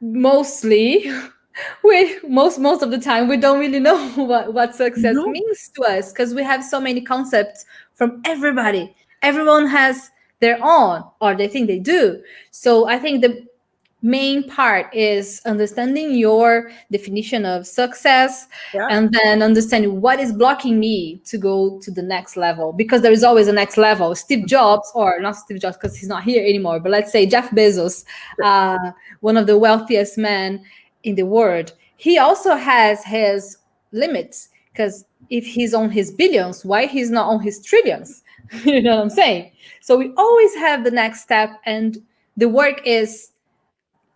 [0.00, 1.10] mostly
[1.84, 5.26] we most most of the time we don't really know what, what success no.
[5.26, 11.04] means to us because we have so many concepts from everybody everyone has their own
[11.20, 12.22] or they think they do.
[12.50, 13.46] So I think the
[14.02, 18.86] main part is understanding your definition of success yeah.
[18.90, 23.12] and then understanding what is blocking me to go to the next level because there
[23.12, 24.14] is always a next level.
[24.14, 27.50] Steve jobs or not steve jobs because he's not here anymore but let's say jeff
[27.50, 28.04] bezos
[28.42, 28.78] uh,
[29.20, 30.64] one of the wealthiest men
[31.04, 31.72] in the world.
[31.96, 33.58] He also has his
[33.92, 38.22] limits because if he's on his billions why he's not on his trillions?
[38.64, 39.52] You know what i'm saying?
[39.80, 41.98] So we always have the next step and
[42.36, 43.30] the work is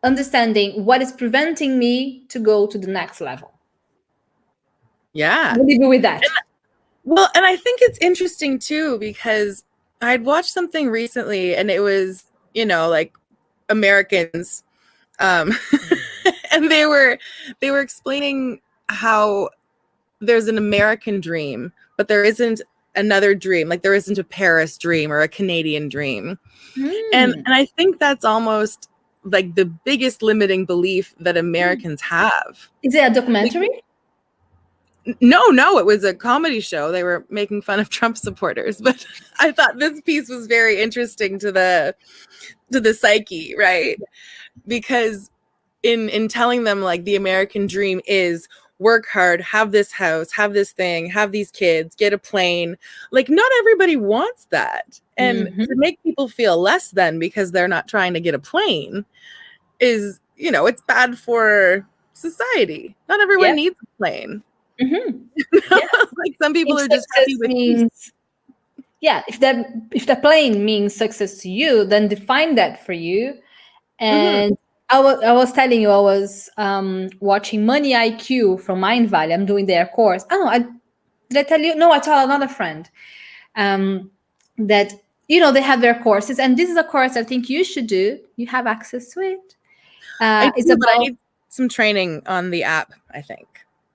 [0.05, 3.53] understanding what is preventing me to go to the next level.
[5.13, 5.57] Yeah.
[5.57, 6.23] What do you do with that?
[6.23, 6.33] And,
[7.05, 9.65] well, and I think it's interesting too because
[10.03, 13.13] I'd watched something recently and it was, you know, like
[13.69, 14.63] Americans
[15.21, 15.53] um
[16.53, 17.19] and they were
[17.61, 19.49] they were explaining how
[20.21, 22.61] there's an American dream, but there isn't
[22.97, 23.69] another dream.
[23.69, 26.39] Like there isn't a Paris dream or a Canadian dream.
[26.77, 27.03] Mm.
[27.13, 28.89] And and I think that's almost
[29.25, 31.47] like the biggest limiting belief that mm-hmm.
[31.47, 32.71] Americans have.
[32.83, 33.69] Is it a documentary?
[33.69, 33.85] Like,
[35.21, 36.91] no, no, it was a comedy show.
[36.91, 39.05] They were making fun of Trump supporters, but
[39.39, 41.95] I thought this piece was very interesting to the
[42.73, 44.01] to the psyche, right?
[44.67, 45.31] Because
[45.83, 48.49] in in telling them like the American dream is
[48.85, 52.77] work hard, have this house, have this thing, have these kids, get a plane.
[53.11, 55.01] Like, not everybody wants that.
[55.17, 55.63] And mm-hmm.
[55.63, 59.07] to make people feel less than because they're not trying to get a plane
[59.81, 62.95] is, you know, it's bad for society.
[63.09, 63.57] Not everyone yep.
[63.57, 64.43] needs a plane.
[64.81, 65.19] Mm-hmm.
[65.71, 65.79] yeah.
[66.19, 68.13] like some people if are just happy with means,
[69.01, 73.35] yeah if that if the plane means success to you then define that for you
[74.01, 74.53] mm-hmm.
[74.91, 79.33] I was, I was telling you I was um, watching Money IQ from Mind Mindvalley.
[79.33, 80.25] I'm doing their course.
[80.31, 81.75] Oh, I, did I tell you?
[81.75, 82.89] No, I told another friend
[83.57, 84.11] um,
[84.59, 84.93] that
[85.29, 87.87] you know they have their courses, and this is a course I think you should
[87.87, 88.19] do.
[88.37, 89.57] You have access to it.
[90.21, 91.17] Uh, it's do, about I need
[91.49, 92.93] some training on the app.
[93.13, 93.49] I think.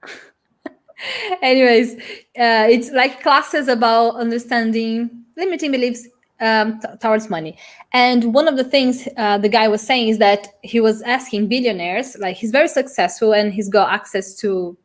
[1.42, 6.08] Anyways, uh, it's like classes about understanding limiting beliefs
[6.40, 7.58] um, towards money.
[7.94, 11.48] And one of the things uh, the guy was saying is that he was asking
[11.48, 14.78] billionaires, like he's very successful and he's got access to,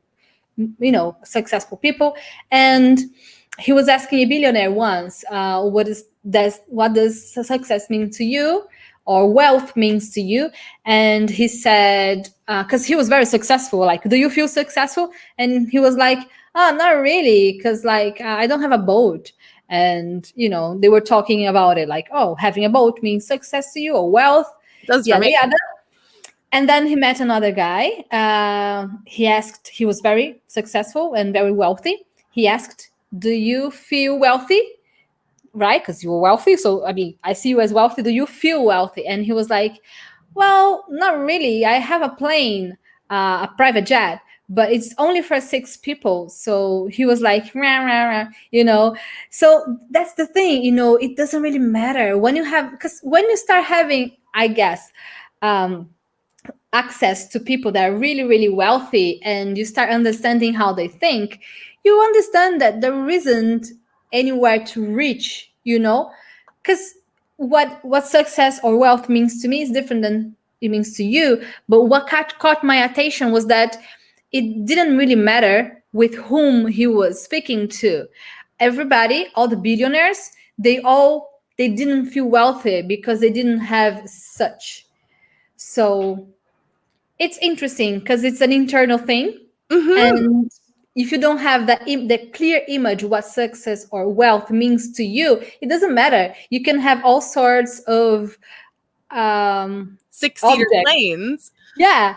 [0.56, 2.16] you know, successful people.
[2.50, 3.00] And
[3.58, 8.24] he was asking a billionaire once, uh, what is does what does success mean to
[8.24, 8.66] you?
[9.06, 10.48] Or wealth means to you,
[10.86, 13.80] and he said, because uh, he was very successful.
[13.80, 15.10] Like, do you feel successful?
[15.36, 16.20] And he was like,
[16.54, 19.30] oh, not really, because like I don't have a boat
[19.68, 23.72] and you know they were talking about it like oh having a boat means success
[23.72, 24.46] to you or wealth.
[24.86, 25.50] Does yeah, yeah
[26.52, 28.04] and then he met another guy.
[28.12, 32.06] Uh, he asked he was very successful and very wealthy.
[32.30, 34.62] He asked do you feel wealthy?
[35.52, 35.80] Right?
[35.80, 36.56] Because you were wealthy.
[36.56, 38.02] So i mean i see you as wealthy.
[38.02, 39.06] Do you feel wealthy?
[39.06, 39.80] And he was like
[40.34, 41.64] well not really.
[41.64, 42.76] I have a plane
[43.10, 46.28] uh, a private jet but it's only for six people.
[46.28, 48.96] So he was like rah, rah, rah, you know?
[49.30, 52.18] So that's the thing you know it doesn't really matter.
[52.18, 54.90] When you have because when you start having i guess
[55.42, 55.88] um
[56.72, 61.40] access to people that are really really wealthy and you start understanding how they think
[61.84, 63.68] you understand that there isn't
[64.12, 66.10] anywhere to reach you know?
[66.62, 66.94] Because
[67.36, 71.42] what what success or wealth means to me is different than it means to you.
[71.68, 73.76] But what caught, caught my attention was that
[74.34, 78.06] it didn't really matter with whom he was speaking to.
[78.58, 84.86] Everybody, all the billionaires, they all they didn't feel wealthy because they didn't have such.
[85.56, 86.26] So
[87.20, 89.38] it's interesting because it's an internal thing,
[89.70, 89.98] mm-hmm.
[89.98, 90.50] and
[90.96, 95.04] if you don't have that Im- the clear image what success or wealth means to
[95.04, 96.34] you, it doesn't matter.
[96.50, 98.36] You can have all sorts of
[99.10, 101.52] um, six seater planes.
[101.76, 102.16] Yeah,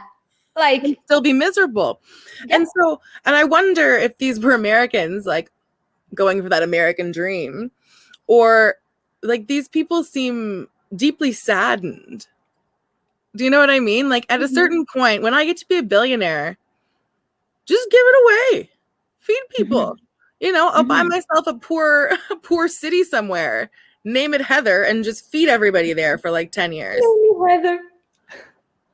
[0.58, 2.02] like still be miserable.
[2.48, 2.58] Yeah.
[2.58, 5.52] And so, and I wonder if these were Americans like
[6.13, 7.72] going for that American dream,
[8.28, 8.76] or
[9.24, 12.28] like these people seem deeply saddened.
[13.36, 14.10] Do you know what I mean?
[14.10, 14.56] Like at a mm-hmm.
[14.56, 16.58] certain point, when I get to be a billionaire,
[17.66, 18.70] just give it away,
[19.20, 19.80] feed people.
[19.80, 20.03] Mm-hmm.
[20.39, 21.10] You know, I'll buy mm-hmm.
[21.10, 23.70] myself a poor, a poor city somewhere,
[24.03, 27.01] name it Heather, and just feed everybody there for like ten years.
[27.47, 27.80] Heather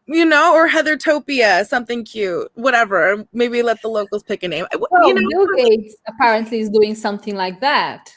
[0.05, 3.25] you know, or Heathertopia, something cute, whatever.
[3.33, 4.65] Maybe let the locals pick a name.
[4.73, 8.13] Well, you know, Bill Gates apparently is doing something like that.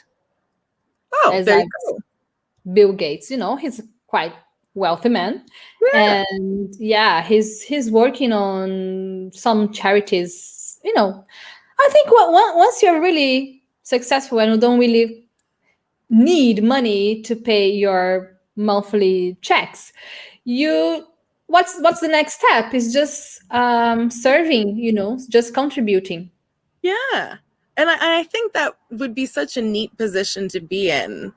[1.13, 2.73] Oh, As there like you go.
[2.73, 4.33] Bill Gates, you know, he's quite
[4.73, 5.43] wealthy man,
[5.93, 6.23] yeah.
[6.29, 10.79] and yeah, he's he's working on some charities.
[10.83, 11.25] You know,
[11.79, 15.27] I think once you're really successful and you don't really
[16.09, 19.93] need money to pay your monthly checks
[20.47, 21.05] you
[21.47, 22.73] what's what's the next step?
[22.73, 26.29] Is just um serving you know just contributing.
[26.81, 27.37] Yeah.
[27.77, 31.31] And I, I think that would be such a neat position to be in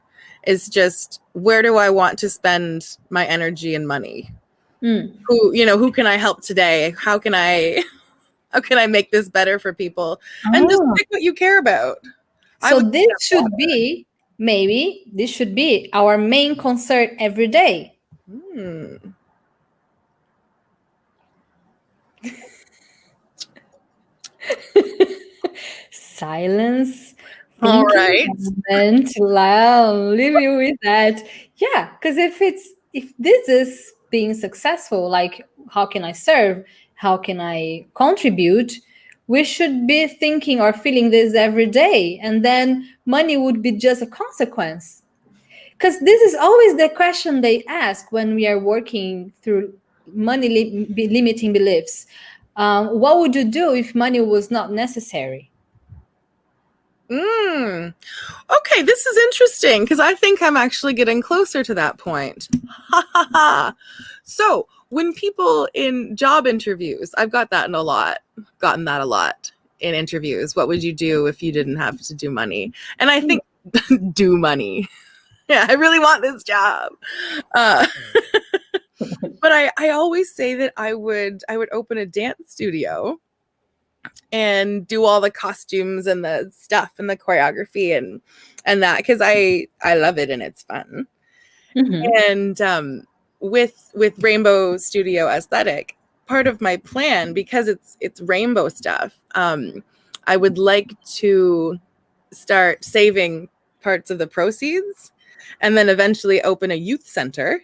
[0.47, 4.31] is just where do i want to spend my energy and money?
[4.83, 5.15] Mm.
[5.27, 6.95] who you know who can i help today?
[6.99, 7.83] How can i
[8.53, 10.21] how can i make this better for people?
[10.45, 10.95] And just Oh.
[10.97, 11.99] pick what you care about.
[12.69, 14.07] So this should be
[14.39, 17.99] maybe this should be our main concern every day.
[18.31, 18.97] Hmm.
[25.91, 27.15] Silence.
[27.63, 28.27] All right.
[28.69, 29.11] moment.
[29.37, 31.23] I'll leave you with that.
[31.57, 36.65] Yeah because if it's if this is being successful like how can i serve?
[36.95, 38.73] How can i contribute?
[39.27, 44.03] We should be thinking or feeling this every day and then money would be just
[44.03, 45.03] a consequence.
[45.73, 49.73] Because this is always the question they ask when we are working through
[50.13, 52.07] money li- limiting beliefs
[52.61, 55.51] um, what would you do if money was not necessary
[57.11, 57.93] Mm.
[58.57, 62.49] Okay, this is interesting because I think I'm actually getting closer to that point.
[62.89, 63.75] Ha ha ha.
[64.23, 68.19] So, when people in job interviews, I've got that in a lot,
[68.61, 69.51] gotten that a lot
[69.81, 70.55] in interviews.
[70.55, 72.73] What would you do if you didn't have to do money?
[73.01, 73.43] And I think
[74.13, 74.89] do money.
[75.49, 76.93] Yeah, I really want this job.
[77.57, 77.85] Uh,
[79.41, 83.19] but I, I always say that I would I would open a dance studio
[84.33, 88.21] and do all the costumes and the stuff and the choreography and
[88.65, 91.07] and that because I I love it and it's fun.
[91.77, 92.09] Mhm.
[92.29, 93.05] And um,
[93.41, 95.97] with with Rainbow Studio Aesthetic,
[96.27, 99.21] part of my plan because it's it's rainbow stuff.
[99.35, 99.83] Um,
[100.27, 101.79] I would like to
[102.33, 103.49] start saving
[103.83, 105.13] parts of the proceeds
[105.61, 107.63] and then eventually open a youth center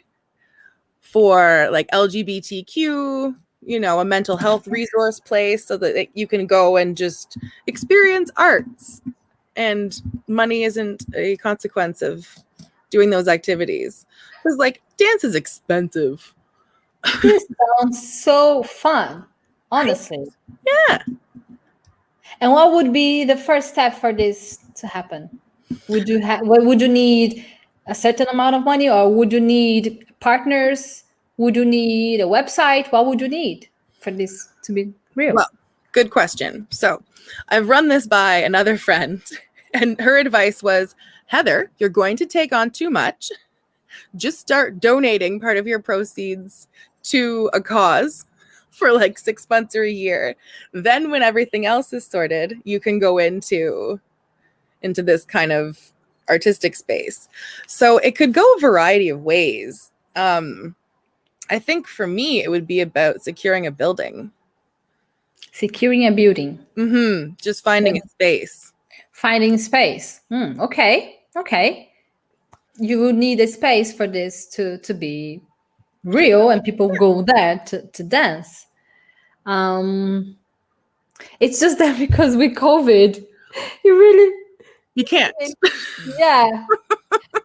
[1.07, 6.77] for like LGBTQ, you know, a mental health resource place so that you can go
[6.77, 9.03] and just experience arts
[9.57, 12.29] and money isn't a consequence of
[12.91, 14.05] doing those activities.
[14.43, 16.35] Because like dance is expensive.
[17.23, 17.47] this
[17.79, 19.25] sounds so fun
[19.71, 20.25] honestly
[20.67, 20.99] Yeah.
[22.41, 25.29] and what would be the first step for this to happen
[25.89, 27.45] would you have what would you need
[27.87, 31.05] a certain amount of money or would you need partners
[31.37, 33.69] would you need a website what would you need
[34.01, 35.49] for this to be real Well,
[35.97, 36.67] Good question.
[36.69, 37.03] So
[37.49, 39.23] I've run this by another friend,
[39.73, 43.33] and her advice was Heather, you're going to take on too much.
[44.15, 46.69] Just start donating part of your proceeds
[47.05, 48.27] to a cause
[48.71, 50.37] for like six months or a year.
[50.75, 53.99] Then, when everything else is sorted, you can go into
[54.83, 55.93] into this kind of
[56.29, 57.29] artistic space.
[57.67, 59.93] So it could go a variety of ways.
[60.17, 60.75] Um,
[61.51, 64.33] I think for me, it would be about securing a building.
[65.53, 67.35] securing a building Mm-hmm.
[67.41, 68.73] Just finding a space.
[69.13, 71.91] finding space Hmm, okay okay
[72.79, 75.41] you would need a space for this to to be
[76.05, 78.67] real and people go there to, to dance
[79.47, 80.37] um
[81.41, 83.25] it's just that because with covid
[83.85, 84.46] you really
[84.97, 85.35] You can't.
[86.19, 86.67] yeah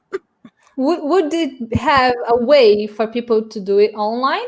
[0.77, 4.47] would, would it have a way for people to do it online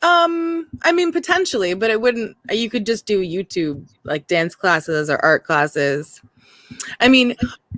[0.00, 2.36] Um, I mean, potentially, but it wouldn't.
[2.50, 6.22] You could just do YouTube, like dance classes or art classes.
[7.00, 7.34] I mean,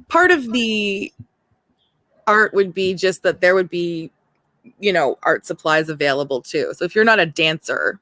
[0.09, 1.11] part of the
[2.27, 4.11] art would be just that there would be,
[4.79, 6.75] you know, art supplies available too.
[6.75, 7.99] So if you're not a dancer,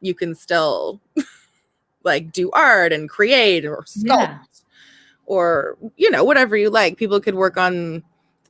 [0.00, 0.98] you can still
[2.04, 4.38] like do art and create or sculpt Yeah.
[5.28, 6.96] Or, you know, whatever you like.
[6.96, 8.02] People could work on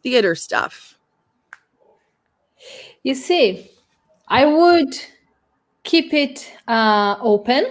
[0.03, 0.99] theater stuff.
[3.03, 3.71] You see,
[4.29, 4.95] I would
[5.83, 7.67] keep it uh, open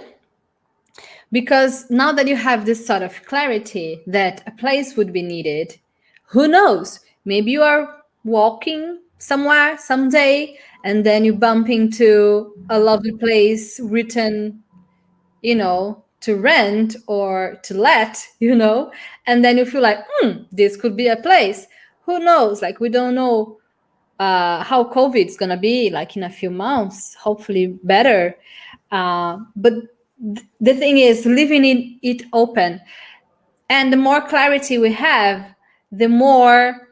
[1.32, 5.78] because now that you have this sort of clarity that a place would be needed,
[6.26, 7.00] who knows?
[7.24, 14.62] Maybe you are walking somewhere someday and then you bump into a lovely place written,
[15.42, 18.92] you know, to rent or to let, you know,
[19.26, 21.66] and then you feel like, hmm, this could be a place.
[22.02, 22.62] Who knows?
[22.62, 23.58] Like, we don't know
[24.18, 27.14] uh, how COVID is gonna be like in a few months.
[27.14, 28.36] Hopefully, better.
[28.90, 29.74] Uh, but
[30.34, 32.80] th- the thing is, leaving it, it open,
[33.68, 35.54] and the more clarity we have,
[35.92, 36.88] the more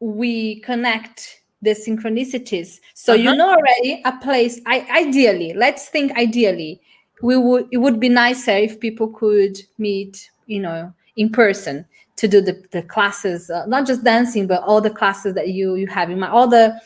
[0.00, 2.80] we connect the synchronicities.
[2.94, 3.36] So you Uh-huh.
[3.36, 4.60] know already a place.
[4.66, 6.80] I, ideally, let's think ideally,
[7.22, 12.28] we would it would be nicer if people could meet, you know, in person to
[12.28, 15.86] do the, the classes uh, not just dancing but all the classes that you you
[15.86, 16.78] have in my all the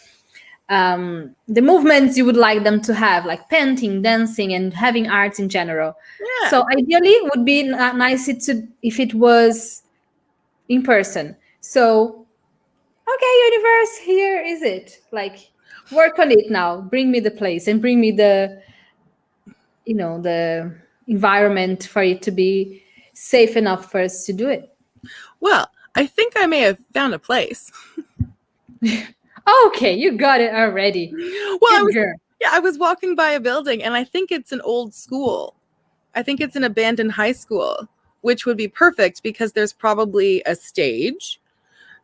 [0.69, 5.39] um the movements you would like them to have like painting dancing and having arts
[5.39, 5.95] in general.
[6.21, 6.51] Yeah.
[6.51, 9.83] so ideally it would be nice to if it was
[10.69, 11.37] in person.
[11.61, 12.27] So
[13.09, 15.01] okay universe here is it.
[15.13, 15.51] Like
[15.93, 16.81] work on it now.
[16.81, 18.61] Bring me the place and bring me the
[19.87, 20.75] you know the
[21.07, 22.83] environment for it to be
[23.15, 24.77] safe enough for us to do it
[25.41, 27.71] well, I think I may have found a place.
[29.67, 33.83] okay you got it already Well, I was, yeah, I was walking by a building
[33.83, 35.55] and I think it's an old school.
[36.15, 37.89] I think it's an abandoned high school,
[38.23, 41.41] which would be perfect because there's probably a stage,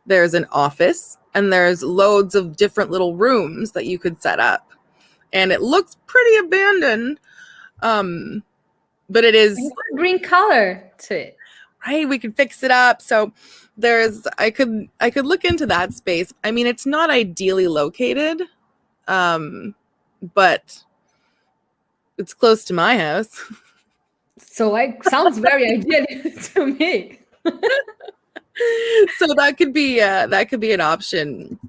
[0.05, 4.69] there's an office, and there's loads of different little rooms that you could set up.
[5.31, 7.19] And it looks pretty abandoned.
[7.83, 8.41] Um,
[9.09, 9.59] but it is
[9.95, 11.37] green color to it.
[11.85, 13.01] Right we could fix it up.
[13.01, 13.31] So
[13.75, 16.33] there's i could i could look into that space.
[16.43, 18.41] I mean it's not ideally located
[19.07, 19.75] um
[20.33, 20.83] but
[22.17, 23.39] it's close to my house.
[24.39, 26.05] So like sounds very ideal
[26.53, 27.19] to me.
[29.17, 31.59] So that could be uh that could be an option.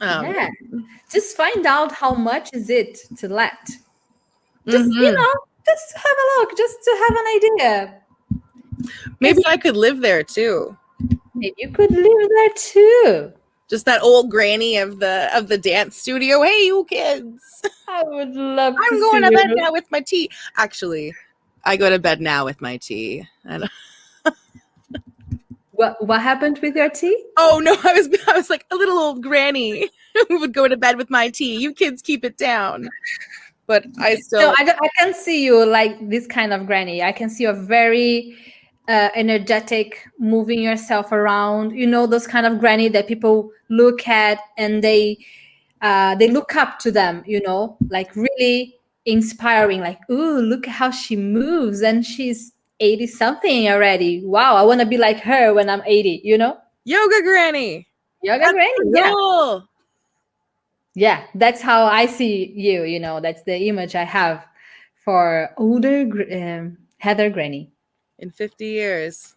[0.00, 0.50] Um yeah.
[1.10, 3.70] Just find out how much is it to let
[4.68, 5.14] just you mhm.
[5.14, 5.32] know
[5.64, 8.02] just have a look just to have an idea
[9.20, 10.76] maybe i could live there too
[11.34, 13.32] maybe you could live there too
[13.68, 18.34] just that old granny of the of the dance studio hey you kids i would
[18.34, 19.56] love i'm to going to bed you.
[19.56, 21.12] now with my tea actually
[21.64, 23.68] i go to bed now with my tea and
[25.72, 28.98] what what happened with your tea Oh no, I was I was like a little
[28.98, 29.88] old granny
[30.28, 31.58] who would go to bed with my tea.
[31.58, 32.88] You kids keep it down.
[33.72, 37.02] But I still no I, I can see you like this kind of granny.
[37.02, 38.36] I can see you're very
[38.86, 41.72] uh, energetic moving yourself around.
[41.72, 45.16] You know those kind of granny that people look at and they
[45.80, 47.78] uh, they look up to them you know?
[47.88, 54.22] Like really inspiring like ooh look at how she moves and she's 80 something already.
[54.22, 56.58] Wow i want to be like her when i'm 80 you know?
[56.84, 57.88] Yoga granny.
[58.22, 59.71] yoga That's granny the yeah.
[60.94, 64.46] Yeah that's how i see you you know that's the image i have
[65.04, 67.70] for older um, heather granny
[68.18, 69.34] In 50 years.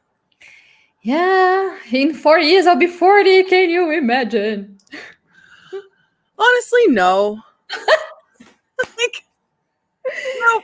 [1.02, 4.78] yeah in four years i'll be 40 can you imagine
[6.38, 7.42] Honestly, no.
[8.98, 9.24] like
[10.40, 10.62] no.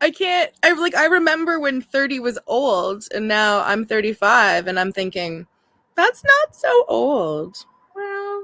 [0.00, 4.78] I can't I like I remember when 30 was old and now I'm 35 and
[4.78, 5.46] I'm thinking
[5.94, 7.56] that's not so old.
[7.94, 8.42] well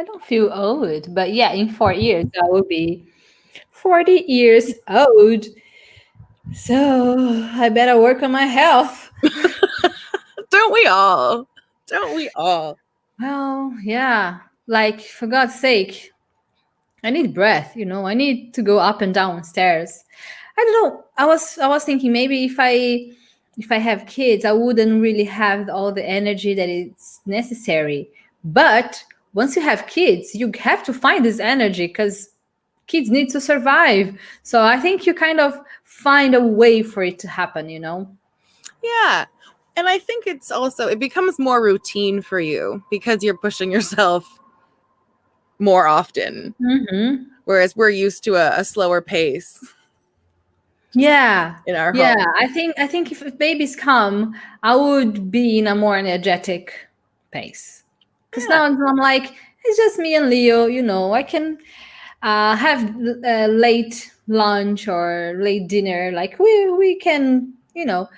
[0.00, 3.04] i don't feel old but yeah in four years i will be
[3.70, 5.44] 40 years old
[6.52, 9.10] so i better work on my health
[10.50, 11.48] Don't we all?
[11.86, 12.76] Don't we all?
[13.20, 14.40] Well, yeah.
[14.66, 16.10] Like for God's sake,
[17.04, 18.06] I need breath, you know.
[18.06, 20.04] I need to go up and down stairs.
[20.58, 21.04] I don't know.
[21.16, 23.12] I was I was thinking maybe if I
[23.56, 28.10] if I have kids, I wouldn't really have all the energy that is necessary.
[28.44, 32.30] But once you have kids, you have to find this energy because
[32.86, 34.18] kids need to survive.
[34.42, 38.10] So I think you kind of find a way for it to happen, you know.
[38.82, 39.26] Yeah.
[39.76, 44.26] And I think it's also, it becomes more routine for you because you're pushing yourself
[45.58, 47.24] more often, Mm-hmm.
[47.44, 49.60] whereas we're used to a, a slower pace
[50.94, 51.56] Yeah.
[51.66, 52.34] in our yeah home.
[52.40, 56.88] i think i think if, if babies come i would be in a more energetic
[57.30, 57.79] pace
[58.30, 58.56] because Yeah.
[58.68, 61.58] now i'm like it's just me and leo you know i can
[62.22, 68.08] uh, have uh, late lunch or late dinner like we we can you know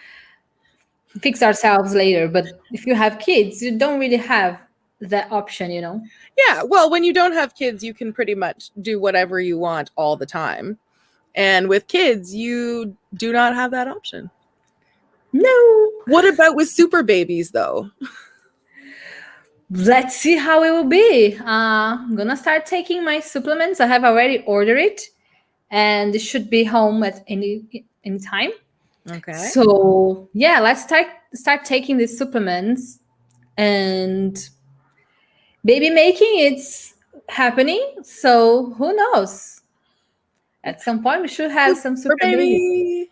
[1.21, 4.59] fix ourselves later but if you have kids you don't really have
[5.01, 6.01] that option you know
[6.39, 6.63] Yeah.
[6.65, 10.17] Well, when you don't have kids, you can pretty much do whatever you want all
[10.17, 10.79] the time.
[11.35, 14.31] And with kids, you do not have that option.
[15.33, 17.91] no What about with super babies, though?
[19.73, 21.37] let's see how it will be.
[21.41, 23.81] Uh, I'm gonna start taking my supplements.
[23.81, 25.01] I have already ordered it,
[25.71, 28.51] and it should be home at any any time.
[29.11, 29.33] Okay.
[29.33, 33.01] So yeah, let's start start taking these supplements,
[33.57, 34.49] and
[35.65, 36.95] baby making it's
[37.29, 37.95] happening.
[38.03, 39.61] So who knows?
[40.65, 43.11] At some point, we should have some super baby.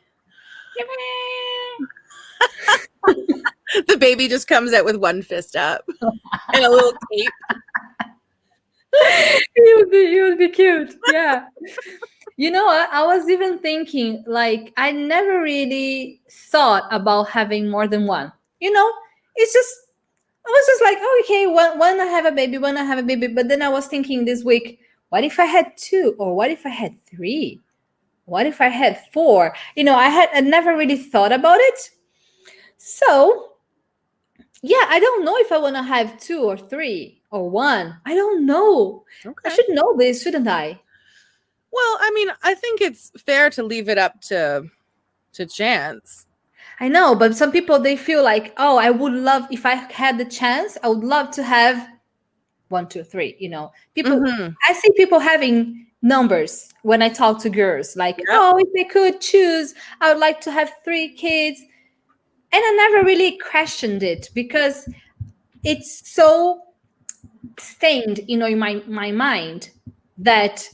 [3.86, 5.84] the baby just comes out with one fist up
[6.52, 7.30] and a little cape.
[8.92, 10.94] it would be it would be cute.
[11.12, 11.46] Yeah.
[12.36, 17.86] You know, I, I was even thinking, like, I never really thought about having more
[17.86, 18.32] than one.
[18.60, 18.90] You know,
[19.36, 19.74] it's just,
[20.46, 23.02] I was just like, okay, when, when I have a baby, when I have a
[23.02, 23.26] baby.
[23.26, 26.14] But then I was thinking this week, what if I had two?
[26.18, 27.60] Or what if I had three?
[28.24, 29.54] What if I had four?
[29.76, 31.90] You know, I had I never really thought about it.
[32.78, 33.50] So,
[34.62, 37.96] yeah, I don't know if I want to have two or three or one.
[38.06, 39.04] I don't know.
[39.24, 39.50] Okay.
[39.50, 40.80] I should know this, shouldn't I?
[41.72, 44.64] Well, I mean, I think it's fair to leave it up to
[45.34, 46.26] to chance.
[46.80, 50.18] I know, but some people they feel like, oh, I would love if I had
[50.18, 51.88] the chance, I would love to have
[52.68, 53.36] one, two, three.
[53.38, 54.18] You know, people.
[54.18, 54.54] Mhm.
[54.68, 59.20] I see people having numbers when I talk to girls, like, oh, if they could
[59.20, 61.60] choose, I would like to have three kids,
[62.52, 64.88] and I never really questioned it because
[65.62, 66.62] it's so
[67.58, 69.70] stained, you know, in my my mind
[70.18, 70.68] that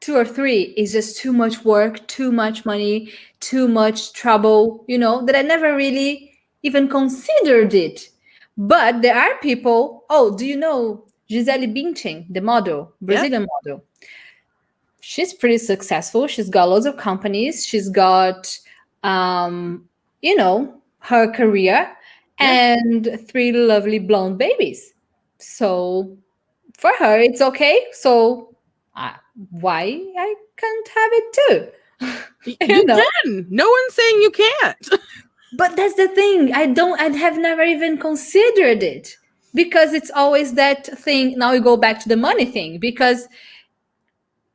[0.00, 3.10] two or three is just too much work, too much money,
[3.40, 8.10] too much trouble, you know, that I never really even considered it.
[8.56, 13.84] But there are people, oh, do you know Gisele Bündchen, the model, Brazilian model?
[15.00, 16.26] She's pretty successful.
[16.26, 17.66] She's got loads of companies.
[17.66, 18.58] She's got,
[19.02, 19.88] um,
[20.22, 21.88] you know, her career
[22.38, 24.94] and three lovely blonde babies.
[25.38, 26.16] So
[26.78, 27.86] for her, it's okay.
[27.92, 28.56] So
[28.96, 29.14] uh,
[29.50, 29.84] why
[30.18, 31.68] I can't have it too?
[32.44, 33.10] You You know.
[33.24, 33.46] can.
[33.50, 34.88] No one's saying you can't.
[35.56, 36.52] But that's the thing.
[36.52, 37.00] I don't.
[37.00, 39.16] I have never even considered it
[39.54, 41.38] because it's always that thing.
[41.38, 43.28] Now we go back to the money thing because,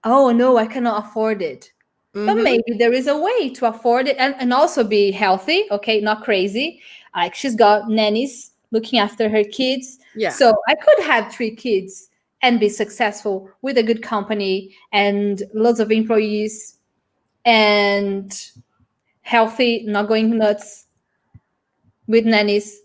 [0.04, 1.72] oh no, I cannot afford it.
[2.14, 2.44] But Mhm.
[2.44, 5.66] maybe there is a way to afford it and, and also be healthy.
[5.72, 6.82] Okay, not crazy.
[7.16, 10.00] Like she's got nannies looking after her kids.
[10.16, 10.30] Yeah.
[10.32, 12.10] So I could have three kids
[12.42, 16.78] and be successful with a good company and lots of employees
[17.46, 18.32] and
[19.22, 20.86] healthy, not going nuts
[22.08, 22.82] with nannies.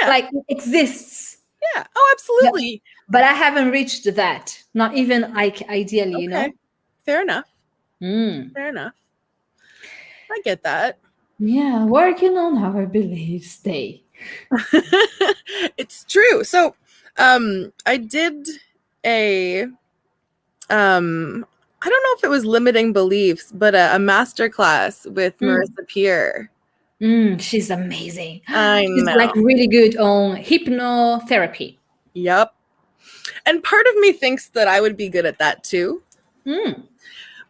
[0.00, 0.08] Yeah.
[0.08, 1.38] Like it exists,
[1.74, 1.84] yeah.
[1.94, 2.82] Oh, absolutely.
[3.08, 4.62] but I haven't reached that.
[4.74, 6.40] Not even like ideally, you know.
[6.44, 6.52] Okay.
[7.04, 7.44] Fair enough.
[8.02, 8.52] Mm.
[8.52, 8.94] Fair enough.
[10.30, 10.98] I get that.
[11.38, 14.02] Yeah, working on our beliefs day.
[15.76, 16.42] it's true.
[16.44, 16.74] So,
[17.16, 18.48] um, I did
[19.06, 19.62] a,
[20.70, 21.46] um,
[21.80, 25.48] I don't know if it was limiting beliefs, but a, a master class with Mm.
[25.58, 26.50] Marissa Peer.
[27.00, 28.40] Mm, she's amazing.
[28.48, 29.14] I she's know.
[29.14, 31.76] like really good on hypnotherapy.
[32.14, 32.52] Yep.
[33.46, 36.02] And part of me thinks that I would be good at that too,
[36.44, 36.82] Mm.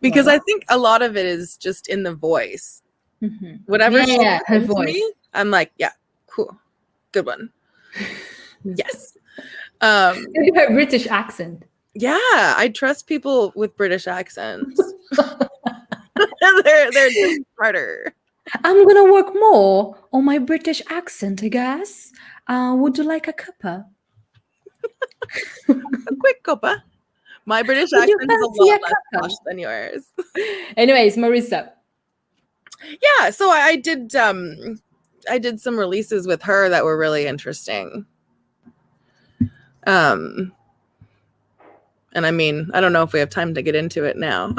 [0.00, 0.34] Because Wow.
[0.34, 2.82] I think a lot of it is just in the voice.
[3.22, 3.60] Mhm.
[3.66, 4.86] Whatever she Yeah, her voice.
[4.94, 5.92] me, I'm like, yeah,
[6.26, 6.56] cool,
[7.12, 7.50] good one.
[8.64, 9.16] yes.
[9.80, 11.64] Um, Maybe her British accent.
[11.94, 14.80] yeah, I trust people with British accents.
[16.64, 18.12] they're they're just smarter.
[18.64, 22.12] I'm gonna work more on my British accent, I guess.
[22.46, 23.84] Uh, would you like a cuppa?
[25.68, 26.82] A quick cuppa.
[27.48, 30.12] My British accent is a lot less posh than yours.
[30.76, 31.70] Anyways, Marissa.
[32.82, 34.78] yeah so I, I did um
[35.28, 38.06] i did some releases with her that were really interesting
[39.86, 40.52] um
[42.12, 44.54] and i mean i don't know if we have time to get into it now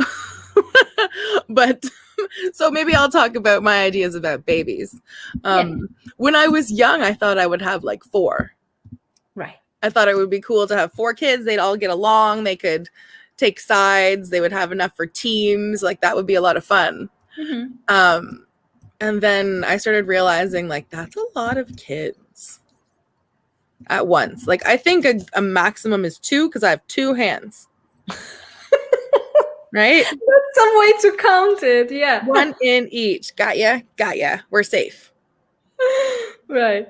[1.50, 1.86] but
[2.52, 5.00] so maybe i'll talk about my ideas about babies
[5.46, 5.88] um
[6.18, 8.52] when i was young i thought i would have like four.
[9.84, 12.56] I thought it would be cool to have four kids they'd all get along they
[12.56, 12.90] could
[13.38, 16.64] take sides they would have enough for teams like that would be a lot of
[16.66, 17.10] fun
[17.40, 17.72] Mhm.
[17.88, 18.46] um,
[19.00, 22.60] and then I started realizing like that's a lot of kids
[23.88, 24.46] at once.
[24.46, 27.70] Like I think a, a maximum is two because I have two hands.
[29.74, 30.04] right?
[30.04, 31.92] That's some way to count it.
[31.92, 32.26] Yeah.
[32.28, 33.34] One in each.
[33.38, 34.40] Got ya, got ya.
[34.50, 35.14] We're safe.
[36.50, 36.90] right.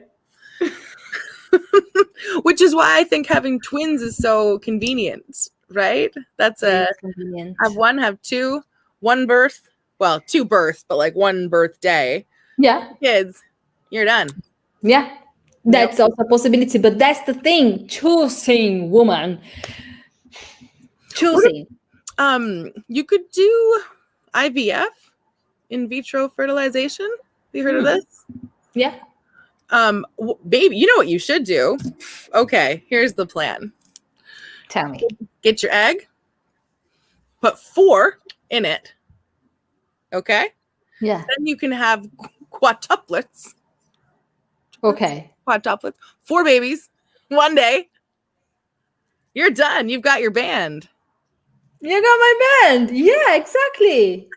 [2.44, 6.12] Which is why I think having twins is so convenient, right?
[6.38, 6.88] That's a
[7.62, 8.62] have one, have two,
[9.00, 9.70] one birth.
[10.00, 12.26] Well, two births, but like one birthday.
[12.58, 12.94] Yeah.
[13.02, 13.42] Kids,
[13.90, 14.30] you're done.
[14.82, 15.18] Yeah.
[15.66, 17.88] That's also a possibility, but that's the thing.
[17.88, 19.42] Choosing woman.
[21.14, 21.68] Choosing.
[22.18, 23.82] Um, you could do
[24.34, 24.88] IVF,
[25.70, 27.10] in vitro fertilization.
[27.54, 27.86] You heard of Hmm.
[27.86, 28.26] this?
[28.74, 28.96] Yeah.
[29.72, 31.78] Um, w- baby, you know what you should do.
[32.34, 33.72] Okay, here's the plan.
[34.70, 35.02] Tell me.
[35.42, 36.08] Get your egg,
[37.42, 38.94] put four in it.
[40.14, 40.48] Okay,
[41.02, 41.20] Yeah.
[41.38, 43.54] then you can have qu- quadtuplets.
[44.84, 45.32] Okay.
[45.48, 46.90] Quadtuplets, four babies,
[47.28, 47.90] one day.
[49.36, 49.90] You're done.
[49.90, 50.88] You've got your band.
[51.82, 52.92] You got my band.
[52.92, 54.28] Yeah, exactly.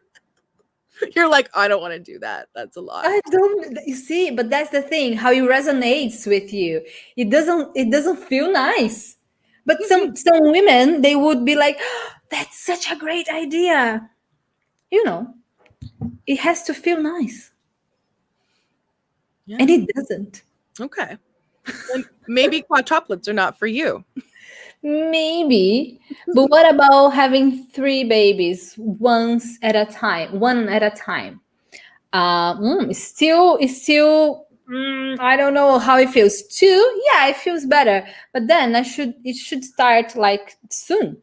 [1.16, 2.48] You're like, I don't want to do that.
[2.54, 3.04] That's a lot.
[3.06, 6.82] I don't you see, but that's the thing, how it resonates with you.
[7.16, 9.16] It doesn't it doesn't feel nice.
[9.64, 9.88] But Mm-hmm.
[9.88, 14.08] some some women they would be like, "Oh, that's such a great idea.
[14.90, 15.34] You know,
[16.26, 17.50] it has to feel nice.
[19.46, 19.56] Yeah.
[19.60, 20.42] And it doesn't.
[20.80, 21.16] Okay.
[22.28, 24.04] Maybe quadruplets are not for you.
[24.82, 26.00] Maybe.
[26.34, 31.40] But what about having three babies once at a time, one at a time?
[32.12, 34.46] Uh, mm, still, it's still.
[34.68, 36.42] mm, I don't know how it feels.
[36.44, 38.06] Two, yeah, it feels better.
[38.32, 41.22] But then I should, it should start like soon.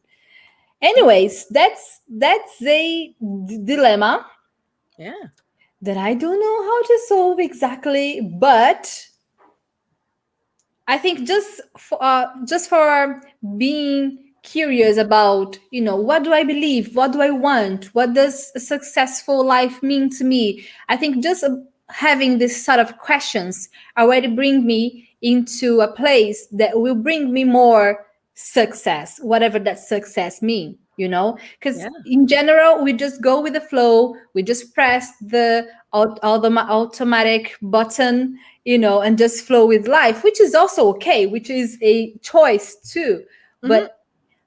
[0.81, 3.13] Anyways, that's that's a
[3.65, 4.25] dilemma
[4.97, 5.29] Yeah.
[5.81, 9.08] that I don't know how to solve exactly, but
[10.89, 13.21] I think just for uh, just for
[13.57, 16.95] being curious about, you know, what do I believe?
[16.95, 17.85] What do I want?
[17.93, 20.65] What does a successful life mean to me?
[20.89, 21.55] I think just uh,
[21.89, 27.43] having this sort of questions already bring me into a place that will bring me
[27.43, 31.37] more success, whatever that success mean, you know?
[31.59, 31.89] Because Yeah.
[32.05, 34.15] in general, we just go with the flow.
[34.33, 38.39] We just press the au- automa- automatic button,
[38.69, 42.75] you know, and just flow with life, which is also okay, which is a choice
[42.75, 43.23] too.
[43.61, 43.97] But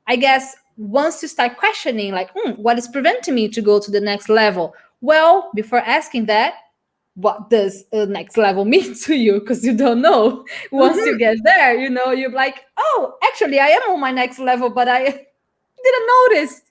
[0.06, 3.90] I guess once you start questioning, like, "Hmm, what is preventing me to go to
[3.90, 4.74] the next level?
[5.00, 6.54] Well, before asking that,
[7.14, 9.40] what does the next level mean to you?
[9.40, 10.46] Because you don't know.
[10.70, 14.38] Once you get there, you know, you're like, oh, actually, I am on my next
[14.38, 15.02] level, but I
[15.84, 16.62] didn't notice.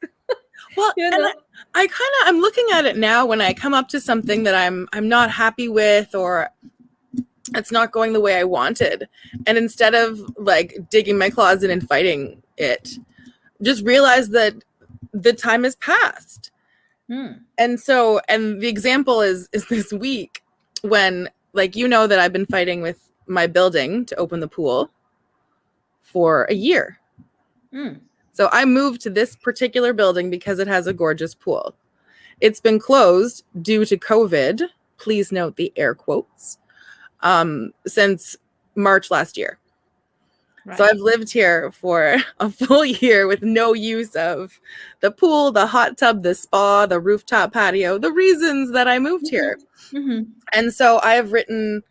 [0.77, 1.27] Well, You know?
[1.75, 4.43] I, I kind of I'm looking at it now when I come up to something
[4.43, 6.49] that I'm I'm not happy with or
[7.55, 9.07] it's not going the way I wanted.
[9.47, 12.89] And instead of like digging my closet and fighting it,
[13.61, 14.55] just realize that
[15.13, 16.51] the time has passed.
[17.07, 17.31] Hmm.
[17.57, 20.43] And so and the example is is this week
[20.81, 24.89] when like you know that I've been fighting with my building to open the pool
[26.01, 26.99] for a year.
[27.71, 27.93] Hmm.
[28.33, 31.75] So I moved to this particular building because it has a gorgeous pool.
[32.39, 34.63] It's been closed due to COVID.
[34.97, 36.57] Please note the air quotes.
[37.21, 38.35] Um, since
[38.75, 39.59] March last year.
[40.77, 44.59] So I've lived here for a full year with no use of
[44.99, 49.27] the pool, the hot tub, the spa, the rooftop patio, the reasons that I moved
[49.27, 49.57] here.
[49.91, 50.27] Mhm.
[50.53, 51.81] And so I have written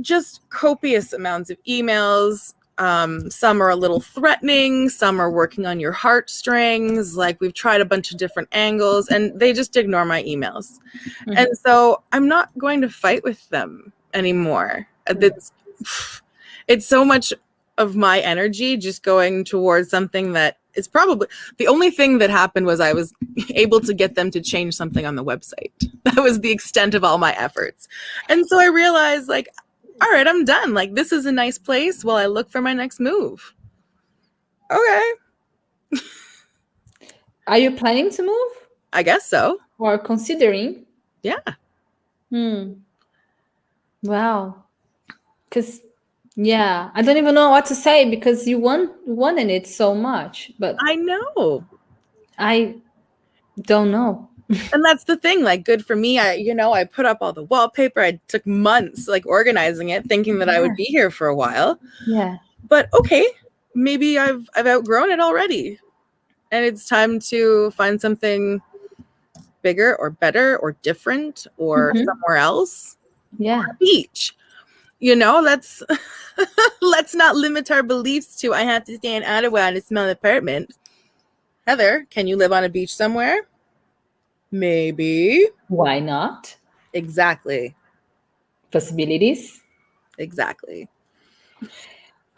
[0.00, 2.54] just copious amounts of emails.
[2.78, 7.16] Um, some are a little threatening, some are working on your heartstrings.
[7.16, 10.78] Like we've tried a bunch of different angles and they just ignore my emails.
[11.26, 11.36] Mhm.
[11.36, 14.86] And so I'm not going to fight with them anymore.
[15.08, 15.52] Uh, It's,
[16.68, 17.32] it's so much
[17.78, 21.26] of my energy just going towards something that is probably
[21.58, 23.12] the only thing that happened was I was
[23.54, 25.72] able to get them to change something on the website.
[26.04, 27.86] That was the extent of all my efforts.
[28.30, 29.48] And so I realized, like,
[30.00, 30.72] all right, I'm done.
[30.72, 33.54] Like, this is a nice place while I look for my next move.
[34.70, 35.12] Okay,
[37.46, 38.52] Are you planning to move
[38.92, 39.58] I guess so.
[39.78, 40.86] or considering?
[41.22, 41.40] Yeah.
[42.30, 42.72] Hmm.
[44.02, 44.64] Wow.
[45.48, 45.80] Because
[46.36, 50.52] yeah, I don't even know what to say because you want wanted it so much,
[50.58, 51.64] but I know.
[52.38, 52.76] I
[53.62, 54.28] don't know.
[54.72, 57.32] and that's the thing like good for me i you know i put up all
[57.32, 61.28] the wallpaper i took months like organizing it thinking that i would be here for
[61.28, 61.78] a while
[62.08, 62.36] Yeah.
[62.68, 63.24] but okay
[63.76, 65.78] maybe i've i've outgrown it already
[66.50, 68.60] and it's time to find something
[69.62, 72.04] bigger or better or different or Mhm.
[72.04, 72.96] somewhere else
[73.38, 73.64] Yeah.
[73.78, 74.34] beach
[74.98, 75.82] you know let's
[76.82, 80.10] let's not limit our beliefs to i have to stay in ottawa to smell an
[80.10, 80.76] apartment
[81.66, 83.46] heather can you live on a beach somewhere
[84.50, 86.54] maybe Why not?
[86.92, 87.74] exactly
[88.70, 89.62] Possibilities.
[90.18, 90.88] exactly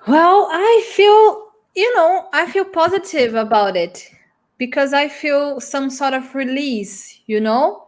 [0.08, 4.08] Well, I feel, you know, I feel positive about it
[4.58, 7.86] because I feel some sort of release, you know?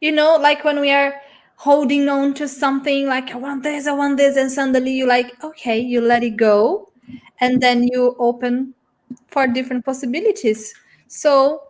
[0.00, 1.14] You know, like when we are
[1.56, 5.42] holding on to something like I want this, I want this, and suddenly you like,
[5.42, 6.90] okay, you let it go,
[7.40, 8.74] and then you open
[9.28, 10.74] for different possibilities.
[11.08, 11.62] So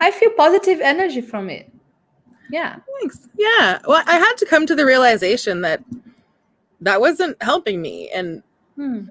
[0.00, 1.70] I feel positive energy from it.
[2.50, 2.78] Yeah.
[2.98, 5.84] thanks yeah well i had to come to the realization that
[6.80, 8.42] that wasn't helping me and
[8.74, 9.02] Hmm.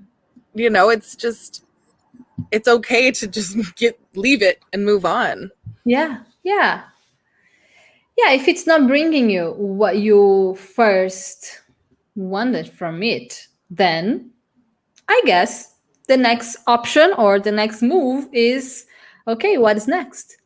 [0.54, 1.64] you know it's just
[2.52, 5.52] it's okay to just get leave it and move on
[5.86, 6.84] Yeah, yeah.
[8.20, 11.62] Yeah, if it's not bringing you what you first
[12.16, 14.32] wanted from it, then
[15.08, 15.76] I guess
[16.08, 18.86] the next option or the next move is
[19.28, 20.38] okay, what is next?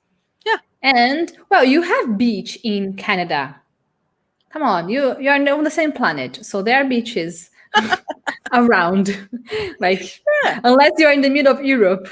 [0.45, 0.57] Yeah.
[0.83, 3.55] And well, you have beach in Canada.
[4.51, 7.49] Come on, you you're on the same planet, so there are beaches
[8.53, 9.17] around.
[9.79, 10.59] like Yeah.
[10.63, 12.07] unless you're in the middle of Europe,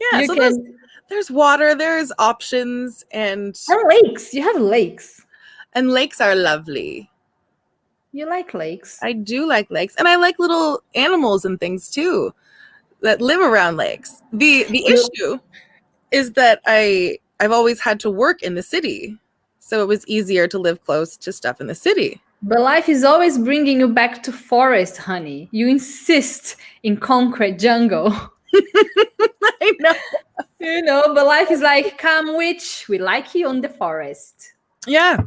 [0.00, 0.20] Yeah.
[0.20, 0.78] you so can
[1.10, 4.32] there's, water, there's options, and and lakes.
[4.32, 5.26] You have lakes.
[5.74, 7.10] and lakes are lovely.
[8.12, 8.98] You like lakes.
[9.02, 12.32] I do like lakes, and I like little animals and things too
[13.02, 14.22] that live around lakes.
[14.32, 15.38] the The issue
[16.10, 19.18] is that I I've always had to work in the city,
[19.58, 22.20] so it was easier to live close to stuff in the city.
[22.42, 25.48] But life is always bringing you back to forest, honey.
[25.52, 28.12] You insist in concrete jungle.
[28.54, 29.94] I know.
[30.60, 34.54] you know, but life is like, come witch, we like you on the forest.
[34.86, 35.20] Yeah,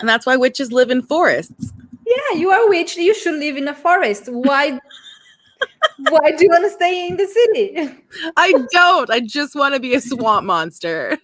[0.00, 1.72] and that's why witches live in forests.
[2.06, 2.96] Yeah, you are a witch.
[2.96, 4.24] You should live in a forest.
[4.26, 4.80] Why?
[6.08, 8.02] why do you want to stay in the city?
[8.36, 9.10] I don't.
[9.10, 11.18] I just want to be a swamp monster.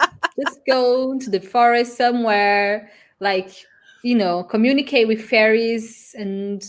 [0.00, 2.90] Just go to the forest somewhere,
[3.20, 3.50] like
[4.02, 6.64] you know, communicate with fairies and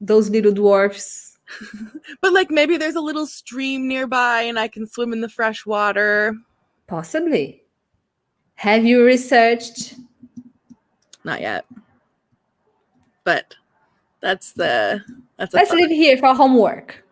[0.00, 1.29] those little dwarfs.
[2.20, 5.64] But like maybe there's a little stream nearby and I can swim in the fresh
[5.64, 6.36] water.
[6.86, 7.62] Possibly.
[8.56, 9.94] Have you researched?
[11.24, 11.64] Not yet.
[13.24, 13.54] But
[14.20, 15.02] that's the
[15.36, 17.04] that's Let's leave here for homework.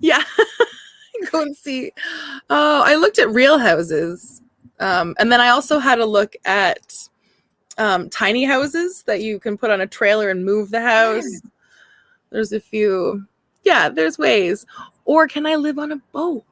[0.00, 0.22] Yeah.
[1.30, 1.92] Go and see.
[2.50, 4.42] Oh, I looked at real houses.
[4.80, 7.08] Um, and then I also had a look at
[7.78, 11.24] um, tiny houses that you can put on a trailer and move the house.
[12.30, 13.26] There's a few.
[13.62, 14.66] Yeah, there's ways.
[15.04, 16.44] Or can I live on a boat?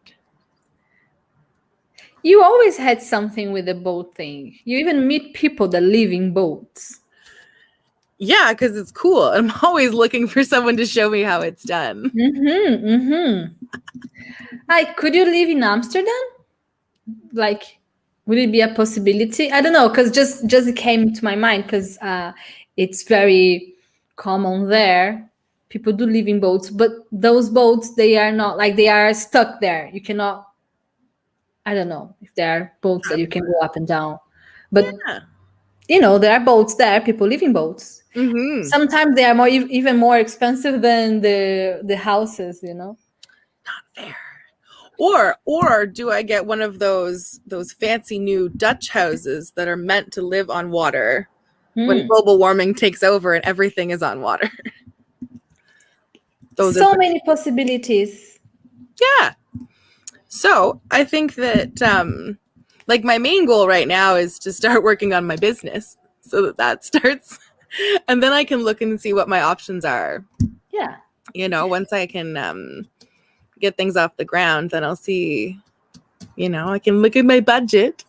[2.22, 4.58] You always had something with the boat thing.
[4.64, 7.00] You even meet people that live in boats.
[8.18, 9.22] Yeah, because it's cool.
[9.22, 12.10] I'm always looking for someone to show me how it's done.
[12.10, 12.86] Mm-hmm.
[12.86, 13.66] Mm-hmm.
[14.68, 16.22] Like, could you live in Amsterdam?
[17.32, 17.78] Like,
[18.26, 19.50] would it be a possibility?
[19.50, 22.32] I don't know, because just just it came to my mind because uh,
[22.76, 23.74] it's very
[24.16, 25.29] common there.
[25.70, 29.60] People do live in boats, but those boats they are not like they are stuck
[29.60, 29.88] there.
[29.92, 30.48] You cannot.
[31.64, 34.18] I don't know if there are boats that you can go up and down,
[34.72, 35.20] but Yeah.
[35.88, 37.00] you know there are boats there.
[37.00, 38.02] People live in boats.
[38.14, 42.60] hmm Sometimes they are more even more expensive than the the houses.
[42.62, 42.98] You know.
[43.66, 44.16] Not fair.
[44.98, 49.76] Or or do I get one of those those fancy new Dutch houses that are
[49.76, 51.28] meant to live on water
[51.74, 52.06] when Hmm.
[52.08, 54.50] global warming takes over and everything is on water?
[56.60, 58.38] those so many possibilities.
[59.00, 59.34] yeah.
[60.28, 62.38] So I think that um
[62.86, 66.56] like my main goal right now is to start working on my business so that
[66.56, 67.38] that starts
[68.08, 70.24] and then I can look and see what my options are.
[70.72, 70.96] Yeah.
[71.34, 72.88] you know once i can um
[73.60, 75.60] get things off the ground then i'll see
[76.36, 78.04] you know i can look at my budget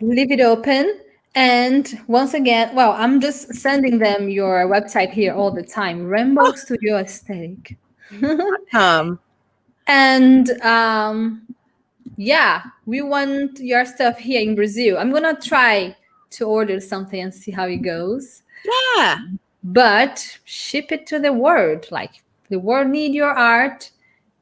[0.00, 1.00] Leave it open.
[1.34, 6.06] And once again, well, I'm just sending them your website here all the time.
[6.06, 7.76] Rainbow Studio Aesthetic.
[8.72, 9.18] um
[9.86, 11.42] and um
[12.16, 14.98] yeah, we want your stuff here in Brazil.
[14.98, 15.96] I'm gonna try
[16.30, 18.42] to order something and see how it goes.
[18.96, 19.18] yeah
[19.62, 21.86] But ship it to the world.
[21.90, 23.90] Like the world need your art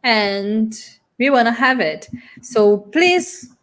[0.03, 0.75] and
[1.19, 2.09] we want to have it.
[2.41, 3.55] So please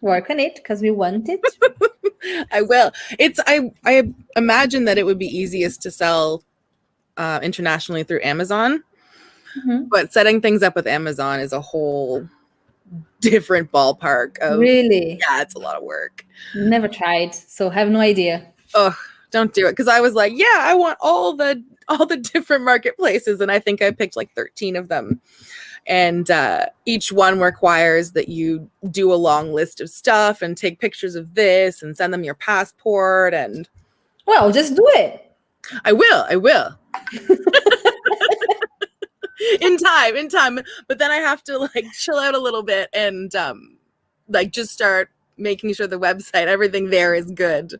[0.00, 1.40] work on it because we want it.
[2.50, 2.90] i will
[3.20, 4.02] it's i i
[4.34, 6.42] imagine that it would be easiest to sell
[7.18, 8.82] uh, internationally through amazon
[9.64, 9.88] Mhm.
[9.88, 12.28] but setting things up with amazon is a whole
[13.20, 15.18] different ballpark of Really?
[15.20, 18.46] yeah it's a lot of work Never tried, so have no idea.
[18.74, 18.96] oh
[19.32, 22.64] don't do it because i was like yeah i want all the all the different
[22.64, 25.20] marketplaces and i think i picked like 13 of them
[25.88, 30.80] and uh, each one requires that you do a long list of stuff and take
[30.80, 33.68] pictures of this and send them your passport and
[34.26, 35.30] Well, just do it.
[35.84, 36.76] i will i will
[39.60, 40.58] in time in time
[40.88, 43.76] but then i have to like chill out a little bit and um
[44.28, 47.74] like just start making sure the website everything there is good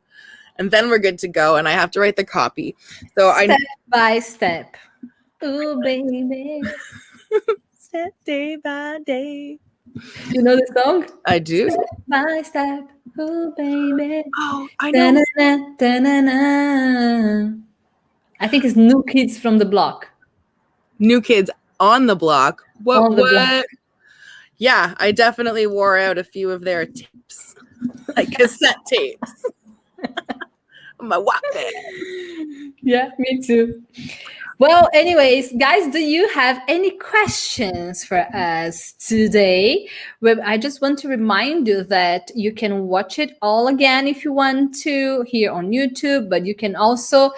[0.58, 2.76] and then we're good to go and i have to write the copy
[3.16, 4.76] so i Step by step.
[5.44, 6.62] Ooh, baby.
[7.78, 9.58] step day by day.
[10.30, 11.06] You know the song?
[11.26, 11.70] I do.
[11.70, 12.88] Step by step.
[13.20, 14.24] Ooh, baby.
[14.38, 15.12] Oh, I know.
[15.12, 17.52] Da-na-na, da-na-na.
[18.40, 20.08] I think it's New Kids from the Block.
[20.98, 22.62] New kids on the block.
[22.82, 23.16] What?
[23.16, 23.30] The what?
[23.32, 23.64] block.
[24.58, 27.54] Yeah, I definitely wore out a few of their tapes,
[28.16, 29.44] like cassette tapes.
[31.00, 32.72] My Walkman.
[32.80, 33.82] Yeah, me too.
[34.58, 39.88] well, anyways, guys, do you have any questions for us today?
[40.22, 44.24] Well, I just want to remind you that you can watch it all again if
[44.24, 47.30] you want to here on YouTube, but you can also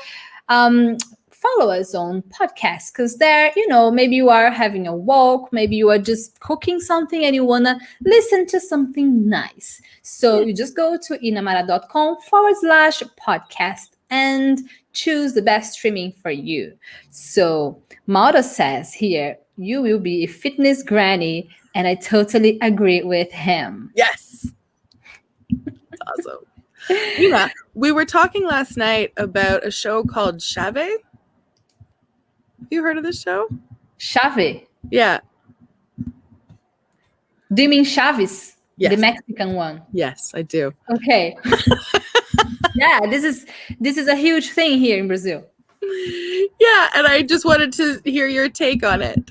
[0.48, 0.96] um,
[1.40, 5.76] follow us on podcasts because there, you know, maybe you are having a walk, maybe
[5.76, 9.80] you are just cooking something and you want to listen to something nice.
[10.02, 14.60] So you just go to inamara.com forward slash podcast and
[14.92, 16.72] choose the best streaming for you.
[17.10, 23.30] So Mauro says here, you will be a fitness granny, and I totally agree with
[23.32, 23.90] him.
[23.94, 24.46] Yes.
[26.06, 26.38] awesome.
[27.18, 30.98] Yeah, we were talking last night about a show called Chave.
[32.70, 33.48] You heard of this show?
[33.98, 34.66] Chave.
[34.90, 35.20] Yeah.
[37.52, 38.56] Do you mean Chaves?
[38.76, 38.94] Yes.
[38.94, 39.82] The Mexican one.
[39.92, 40.72] Yes, I do.
[40.90, 41.36] Okay.
[42.74, 43.46] yeah, this is
[43.80, 45.44] this is a huge thing here in Brazil.
[45.82, 49.30] Yeah, and I just wanted to hear your take on it.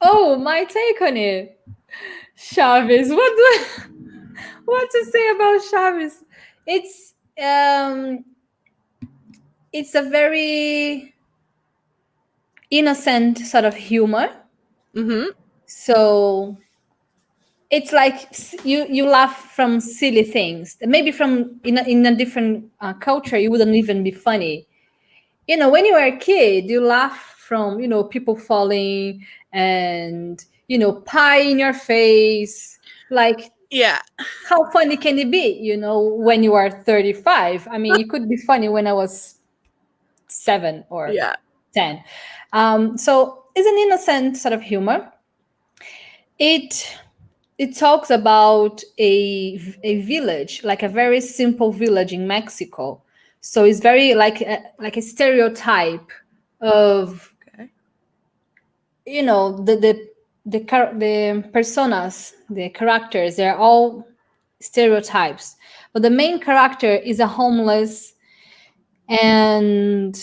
[0.00, 1.58] Oh, my take on it.
[2.36, 3.08] Chaves.
[3.08, 4.02] What do
[4.64, 6.24] what to say about Chaves?
[6.66, 8.24] It's um
[9.72, 11.14] it's a very
[12.70, 14.28] innocent sort of humor.
[14.94, 15.30] Mm-hmm.
[15.66, 16.56] So
[17.70, 18.28] it's like
[18.64, 20.76] you you laugh from silly things.
[20.82, 24.66] Maybe from in a, in a different uh, culture, it wouldn't even be funny.
[25.46, 30.44] You know, when you were a kid, you laugh from you know people falling and
[30.68, 32.78] you know pie in your face.
[33.10, 34.00] Like Yeah.
[34.48, 35.58] how funny can it be?
[35.60, 37.68] You know, when you are thirty five.
[37.70, 39.36] I mean, it could be funny when I was
[40.28, 41.36] seven or Yeah.
[41.74, 42.02] 10
[42.52, 45.12] um, so it's an innocent sort of humor.
[46.38, 46.96] It
[47.58, 53.02] it talks about a a village like a very simple village in mexico.
[53.40, 56.10] So it's very like a, like a stereotype
[56.60, 57.68] of Okay.
[59.06, 60.08] you know the the
[60.46, 60.60] the
[60.98, 64.06] the personas the characters they're all
[64.60, 65.56] stereotypes.
[65.92, 68.14] But the main character is a homeless
[69.08, 70.14] and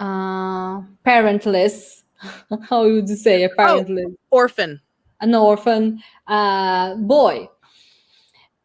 [0.00, 2.02] uh parentless
[2.68, 4.80] how would you say a parentless Orphan.
[5.20, 7.48] an orphan uh, boy.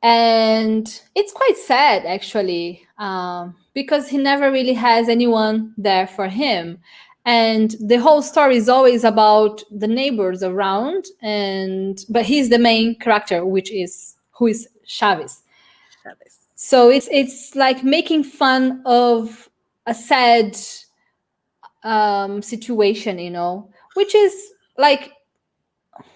[0.01, 6.79] And it's quite sad, actually, um, because he never really has anyone there for him.
[7.25, 12.99] And the whole story is always about the neighbors around, and but he's the main
[12.99, 15.39] character, which is who is Chaves.
[16.05, 16.35] Chaves.
[16.55, 19.49] So it's it's like making fun of
[19.85, 20.57] a sad
[21.83, 25.13] um, situation, you know, which is like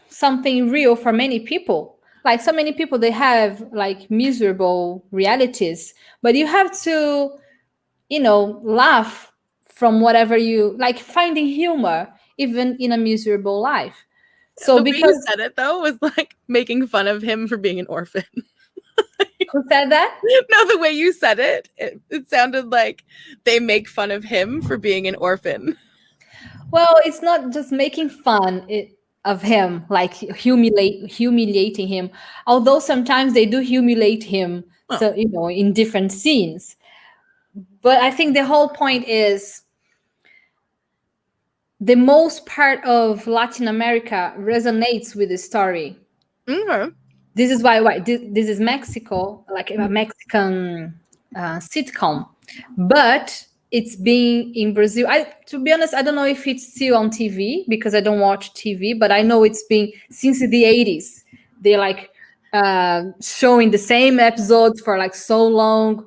[0.09, 1.99] something real for many people.
[2.25, 7.31] Like so many people, they have like miserable realities, but you have to,
[8.09, 9.31] you know, laugh
[9.69, 12.07] from whatever you like, finding humor
[12.37, 13.95] even in a miserable life.
[14.57, 17.57] So the way you because said it though was like making fun of him for
[17.57, 18.25] being an orphan.
[19.51, 20.19] who said that?
[20.23, 23.03] no, the way you said it, it, it sounded like
[23.43, 25.77] they make fun of him for being an orphan.
[26.71, 32.09] Well, it's not just making fun it, of him, like humiliate humiliating him.
[32.45, 34.97] Although sometimes they do humiliate him, Oh.
[34.97, 36.75] so you know, in different scenes.
[37.81, 39.63] But I think the whole point is
[41.79, 45.97] the most part of Latin America resonates with the story.
[46.47, 46.91] Okay.
[47.37, 50.99] This is why, why this, this is Mexico, like a Mexican
[51.35, 52.27] uh, sitcom,
[52.77, 55.07] but it's being in Brazil.
[55.07, 58.19] I, to be honest, I don't know if it's still on TV because I don't
[58.19, 61.23] watch TV, but I know it's been since the 80s.
[61.61, 62.09] They're like
[62.53, 66.05] uh, showing the same episodes for like so long.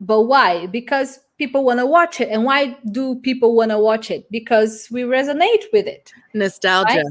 [0.00, 0.66] But why?
[0.66, 2.30] Because people want to watch it.
[2.30, 4.28] And why do people want to watch it?
[4.30, 6.12] Because we resonate with it.
[6.32, 6.96] Nostalgia.
[6.96, 7.04] Right?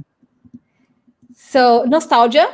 [1.36, 2.48] So nostalgia,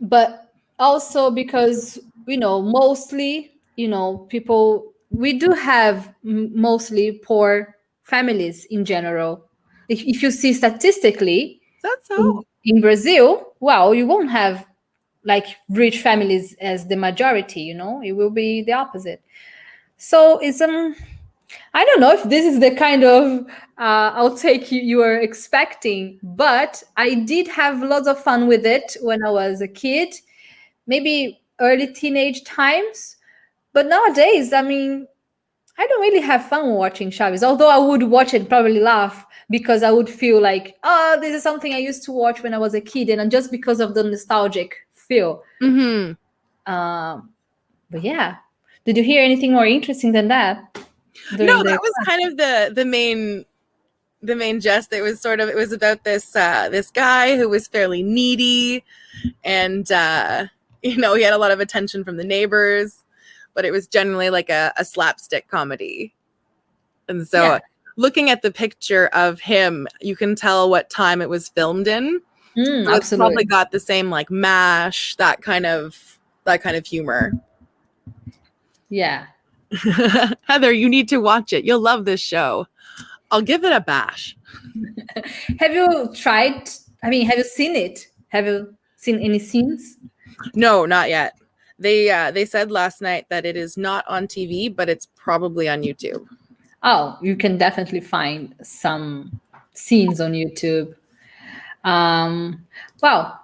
[0.00, 7.74] but also because you know mostly you know people we do have m- mostly poor
[8.04, 9.44] families in general.
[9.88, 12.44] If, if you see statistically That's in, so.
[12.64, 14.66] in Brazil, well, you won't have
[15.24, 17.62] like rich families as the majority.
[17.62, 19.22] You know, it will be the opposite.
[19.96, 20.94] So it's um.
[21.72, 23.46] I don't know if this is the kind of
[23.78, 28.96] uh, outtake you, you are expecting, but I did have lots of fun with it
[29.02, 30.14] when I was a kid,
[30.86, 33.16] maybe early teenage times.
[33.72, 35.06] But nowadays, I mean,
[35.78, 39.82] I don't really have fun watching Chaves, although I would watch it, probably laugh because
[39.82, 42.74] I would feel like, oh, this is something I used to watch when I was
[42.74, 45.42] a kid, and just because of the nostalgic feel.
[45.62, 46.72] Mm-hmm.
[46.72, 47.30] Um,
[47.90, 48.36] but yeah,
[48.84, 50.78] did you hear anything more interesting than that?
[51.32, 53.44] No, that was kind of the the main
[54.22, 54.92] the main jest.
[54.92, 58.84] It was sort of it was about this uh, this guy who was fairly needy,
[59.44, 60.46] and uh,
[60.82, 63.04] you know he had a lot of attention from the neighbors,
[63.54, 66.14] but it was generally like a, a slapstick comedy.
[67.08, 67.58] And so, Yeah.
[67.96, 72.20] looking at the picture of him, you can tell what time it was filmed in.
[72.56, 73.34] Mm, So absolutely.
[73.34, 77.32] probably got the same like mash, that kind of that kind of humor.
[78.88, 79.26] yeah.
[80.42, 81.64] Heather, you need to watch it.
[81.64, 82.66] You'll love this show.
[83.30, 84.36] I'll give it a bash.
[85.58, 86.68] Have you tried?
[87.02, 88.08] I mean, have you seen it?
[88.28, 89.96] Have you seen any scenes?
[90.54, 91.38] No, not yet.
[91.78, 95.66] They uh, they said last night that it is not on TV, but it's probably
[95.66, 96.26] on YouTube.
[96.82, 99.40] Oh, you can definitely find some
[99.72, 100.94] scenes on YouTube.
[101.84, 102.66] Um,
[103.00, 103.39] well,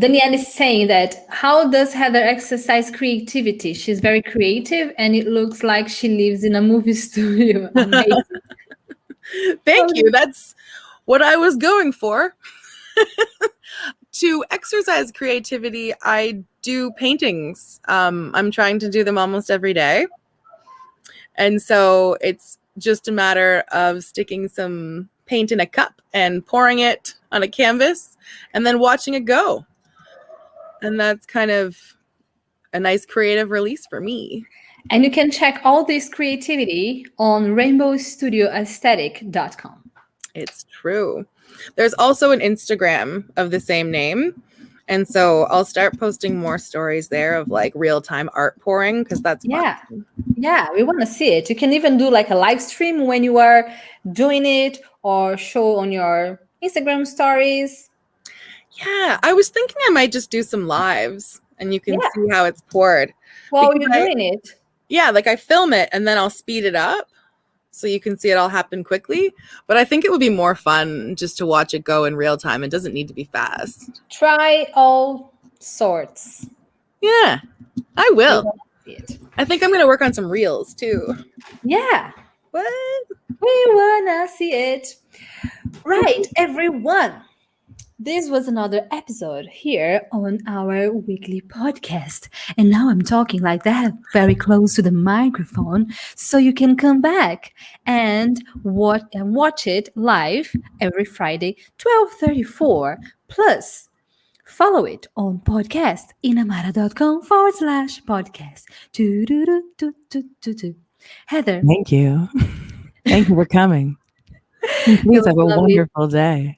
[0.00, 3.74] Danielle is saying that how does Heather exercise creativity?
[3.74, 7.70] She's very creative and it looks like she lives in a movie studio.
[9.64, 10.10] Thank you.
[10.10, 10.54] That's
[11.04, 12.34] what I was going for.
[14.12, 17.80] to exercise creativity, I do paintings.
[17.86, 20.06] Um, I'm trying to do them almost every day.
[21.34, 26.78] And so it's just a matter of sticking some paint in a cup and pouring
[26.78, 28.16] it on a canvas
[28.54, 29.66] and then watching it go.
[30.82, 31.76] And that's kind of
[32.72, 34.44] a nice creative release for me.
[34.90, 39.90] and you can check all this creativity on rainbowstudioaesthetic.com.
[40.34, 41.26] It's true.
[41.76, 44.42] There's also an Instagram of the same name.
[44.88, 49.20] And so I'll start posting more stories there of like real time art pouring because
[49.20, 49.52] that's fun.
[49.52, 49.78] Yeah.
[50.36, 51.50] Yeah, we want to see it.
[51.50, 53.70] You can even do like a live stream when you are
[54.12, 57.89] doing it or show on your Instagram stories.
[58.72, 59.18] Yeah.
[59.22, 62.08] I was thinking I might just do some lives and you can Yeah.
[62.14, 63.12] see how it's poured.
[63.50, 64.54] While Because you're I- doing it.
[64.88, 65.10] Yeah.
[65.10, 67.08] Like I film it and then I'll speed it up
[67.72, 69.32] so you can see it all happen quickly.
[69.66, 72.36] But I think it would be more fun just to watch it go in real
[72.36, 72.64] time.
[72.64, 74.00] It doesn't need to be fast.
[74.10, 76.46] Try all sorts.
[77.00, 77.40] Yeah.
[77.96, 78.44] I will.
[78.44, 79.18] wanna see it.
[79.38, 81.14] I think I'm going to work on some reels too.
[81.62, 82.10] Yeah,
[82.50, 82.66] What?
[83.40, 84.96] we wanna see it.
[85.84, 87.22] Right, everyone.
[88.02, 92.30] This was another episode here on our weekly podcast.
[92.56, 97.02] And now I'm talking like that, very close to the microphone, so you can come
[97.02, 97.52] back
[97.84, 102.96] and watch and watch it live every Friday, 1234.
[103.28, 103.90] Plus,
[104.46, 108.64] follow it on podcast inamara.com forward slash podcast.
[111.26, 112.28] Heather, Thank you.
[113.06, 113.98] Thank you for coming.
[114.84, 116.56] Please have a wonderful day.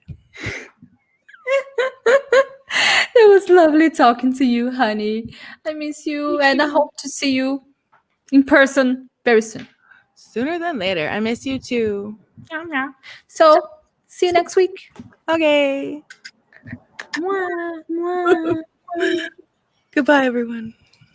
[3.17, 5.35] it was lovely talking to you, honey.
[5.67, 7.63] I miss you, and I hope to see you
[8.33, 9.67] in person very soon.
[10.15, 11.09] Sooner than later.
[11.09, 12.19] I miss you too.
[12.51, 12.89] Yeah.
[13.29, 13.61] So,
[14.07, 14.93] see you next week.
[15.29, 16.03] Okay.
[17.19, 18.63] Mwah, mwah.
[19.95, 20.75] Goodbye, everyone.